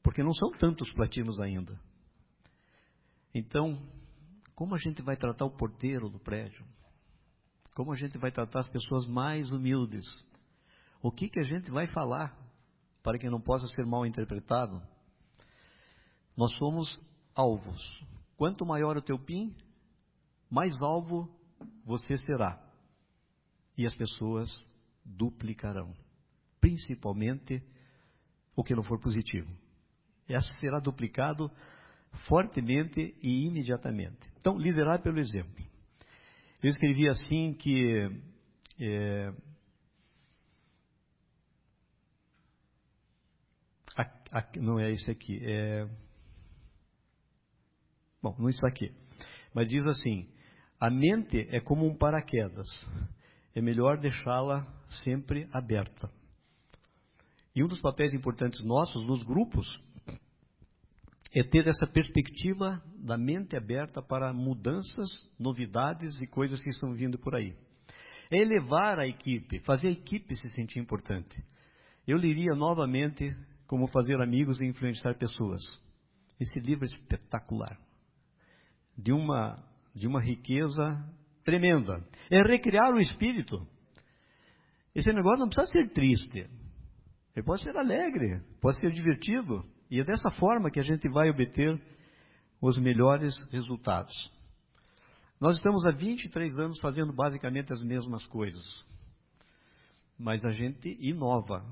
[0.00, 1.76] porque não são tantos platinos ainda.
[3.34, 3.82] Então,
[4.54, 6.64] como a gente vai tratar o porteiro do prédio?
[7.74, 10.06] Como a gente vai tratar as pessoas mais humildes?
[11.02, 12.38] O que, que a gente vai falar
[13.02, 14.80] para que não possa ser mal interpretado?
[16.36, 16.88] Nós somos
[17.34, 17.82] alvos.
[18.36, 19.52] Quanto maior o teu PIN,
[20.48, 21.39] mais alvo
[21.84, 22.60] você será.
[23.76, 24.48] E as pessoas
[25.04, 25.94] duplicarão.
[26.60, 27.62] Principalmente
[28.54, 29.50] o que não for positivo.
[30.28, 31.50] Essa será duplicado
[32.28, 34.18] fortemente e imediatamente.
[34.38, 35.64] Então, liderar pelo exemplo.
[36.62, 38.06] Eu escrevi assim que
[38.78, 39.32] é,
[43.96, 45.88] a, a, não é isso aqui, é,
[48.22, 48.92] bom, não está aqui,
[49.54, 50.28] mas diz assim:
[50.80, 52.66] A mente é como um paraquedas.
[53.54, 54.66] É melhor deixá-la
[55.04, 56.10] sempre aberta.
[57.54, 59.66] E um dos papéis importantes nossos nos grupos
[61.32, 65.08] é ter essa perspectiva da mente aberta para mudanças,
[65.38, 67.54] novidades e coisas que estão vindo por aí.
[68.30, 71.36] É elevar a equipe, fazer a equipe se sentir importante.
[72.06, 75.62] Eu leria novamente Como Fazer Amigos e Influenciar Pessoas.
[76.38, 77.78] Esse livro é espetacular.
[78.96, 79.62] De uma,
[79.94, 80.82] de uma riqueza
[81.44, 82.04] tremenda.
[82.30, 83.66] É recriar o espírito.
[84.94, 86.48] Esse negócio não precisa ser triste.
[87.34, 89.64] Ele pode ser alegre, pode ser divertido.
[89.90, 91.80] E é dessa forma que a gente vai obter
[92.60, 94.14] os melhores resultados.
[95.40, 98.84] Nós estamos há 23 anos fazendo basicamente as mesmas coisas.
[100.18, 101.64] Mas a gente inova.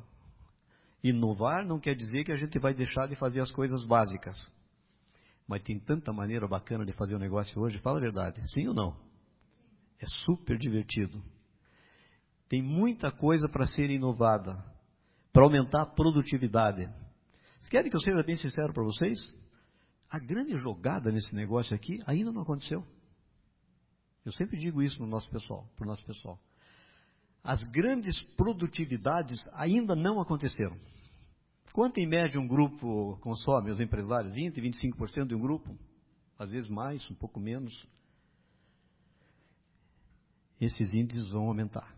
[1.04, 4.36] Inovar não quer dizer que a gente vai deixar de fazer as coisas básicas.
[5.48, 8.40] Mas tem tanta maneira bacana de fazer o um negócio hoje, fala a verdade.
[8.52, 8.94] Sim ou não?
[9.98, 11.24] É super divertido.
[12.48, 14.62] Tem muita coisa para ser inovada,
[15.32, 16.86] para aumentar a produtividade.
[17.56, 19.18] Vocês querem que eu seja bem sincero para vocês?
[20.10, 22.86] A grande jogada nesse negócio aqui ainda não aconteceu.
[24.24, 26.38] Eu sempre digo isso no nosso pessoal, para o nosso pessoal.
[27.42, 30.78] As grandes produtividades ainda não aconteceram.
[31.78, 34.32] Quanto em média um grupo consome, os empresários?
[34.32, 35.78] 20, 25% de um grupo?
[36.36, 37.86] Às vezes mais, um pouco menos.
[40.60, 41.94] Esses índices vão aumentar.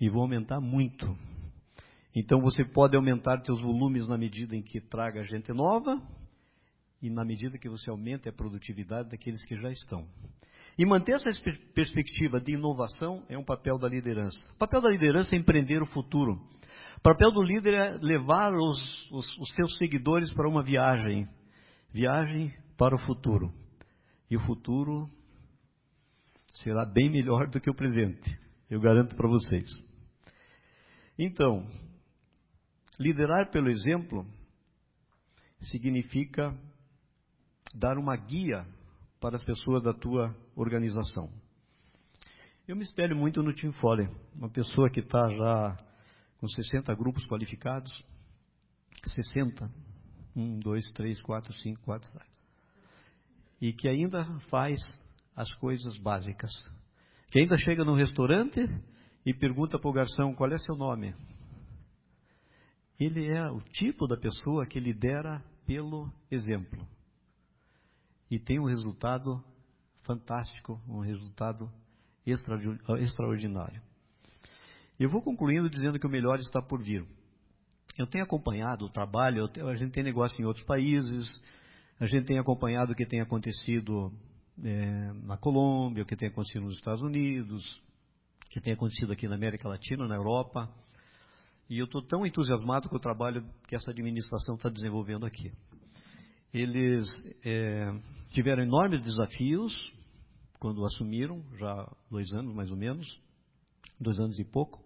[0.00, 1.16] E vão aumentar muito.
[2.12, 6.02] Então você pode aumentar seus volumes na medida em que traga gente nova
[7.00, 10.04] e na medida que você aumenta a produtividade daqueles que já estão.
[10.80, 11.30] E manter essa
[11.74, 14.38] perspectiva de inovação é um papel da liderança.
[14.54, 16.40] O papel da liderança é empreender o futuro.
[16.96, 21.28] O papel do líder é levar os, os, os seus seguidores para uma viagem
[21.92, 23.52] viagem para o futuro.
[24.30, 25.06] E o futuro
[26.54, 28.38] será bem melhor do que o presente,
[28.70, 29.68] eu garanto para vocês.
[31.18, 31.66] Então,
[33.00, 34.26] Liderar pelo exemplo
[35.58, 36.54] significa
[37.74, 38.66] dar uma guia
[39.18, 41.32] para as pessoas da tua organização.
[42.68, 45.76] Eu me espelho muito no Tim Foley, uma pessoa que está já
[46.38, 47.90] com 60 grupos qualificados.
[49.06, 49.66] 60.
[50.36, 52.20] 1, 2, 3, 4, 5, 4.
[53.60, 54.78] E que ainda faz
[55.34, 56.50] as coisas básicas.
[57.30, 58.60] Que ainda chega no restaurante
[59.24, 61.14] e pergunta para o garçom qual é seu nome.
[62.98, 66.86] Ele é o tipo da pessoa que lidera pelo exemplo.
[68.30, 69.42] E tem um resultado
[70.10, 71.70] fantástico, um resultado
[72.26, 73.80] extraordinário.
[74.98, 77.06] Eu vou concluindo dizendo que o melhor está por vir.
[77.96, 81.40] Eu tenho acompanhado o trabalho, a gente tem negócio em outros países,
[82.00, 84.12] a gente tem acompanhado o que tem acontecido
[84.64, 87.64] é, na Colômbia, o que tem acontecido nos Estados Unidos,
[88.46, 90.68] o que tem acontecido aqui na América Latina, na Europa.
[91.68, 95.52] E eu estou tão entusiasmado com o trabalho que essa administração está desenvolvendo aqui.
[96.52, 97.06] Eles
[97.44, 97.92] é,
[98.30, 99.72] tiveram enormes desafios
[100.60, 103.08] quando assumiram, já dois anos mais ou menos,
[103.98, 104.78] dois anos e pouco.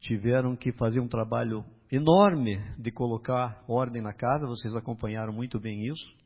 [0.00, 5.86] Tiveram que fazer um trabalho enorme de colocar ordem na casa, vocês acompanharam muito bem
[5.86, 6.16] isso.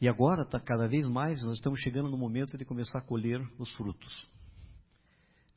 [0.00, 3.40] E agora, está cada vez mais, nós estamos chegando no momento de começar a colher
[3.58, 4.28] os frutos.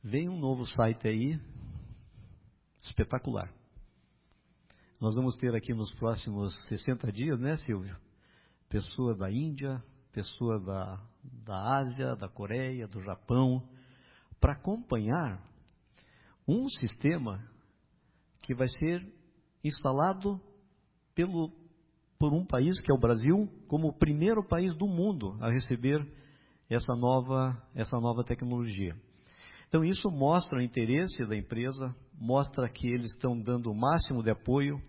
[0.02, 1.38] Vem um novo site aí,
[2.84, 3.52] espetacular.
[4.98, 7.96] Nós vamos ter aqui nos próximos 60 dias, né, Silvio?
[8.68, 9.82] Pessoa da Índia,
[10.12, 13.62] pessoa da, da Ásia, da Coreia, do Japão,
[14.40, 15.42] para acompanhar
[16.46, 17.44] um sistema
[18.42, 19.06] que vai ser
[19.62, 20.40] instalado
[21.14, 21.52] pelo,
[22.18, 26.06] por um país que é o Brasil, como o primeiro país do mundo a receber
[26.68, 28.96] essa nova, essa nova tecnologia.
[29.68, 34.30] Então, isso mostra o interesse da empresa, mostra que eles estão dando o máximo de
[34.30, 34.80] apoio,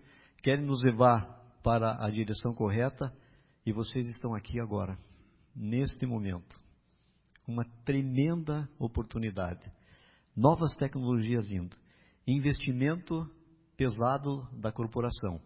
[0.42, 3.12] querem nos levar para a direção correta
[3.64, 4.98] e vocês estão aqui agora,
[5.54, 6.60] neste momento.
[7.46, 9.60] Uma tremenda oportunidade.
[10.34, 11.76] Novas tecnologias vindo.
[12.26, 13.28] Investimento
[13.76, 15.40] pesado da corporação.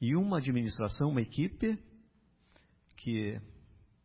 [0.00, 1.78] E uma administração, uma equipe
[2.96, 3.40] que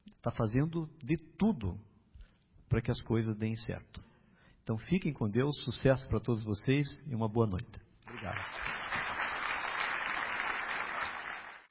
[0.07, 1.79] está fazendo de tudo
[2.69, 4.03] para que as coisas deem certo.
[4.63, 7.79] Então fiquem com Deus, sucesso para todos vocês e uma boa noite.
[8.07, 8.39] Obrigado.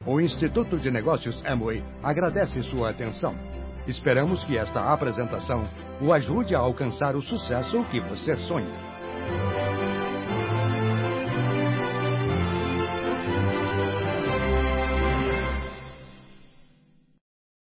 [0.06, 3.59] O Instituto de Negócios Amway agradece sua atenção.
[3.86, 5.64] Esperamos que esta apresentação
[6.00, 8.90] o ajude a alcançar o sucesso que você sonha.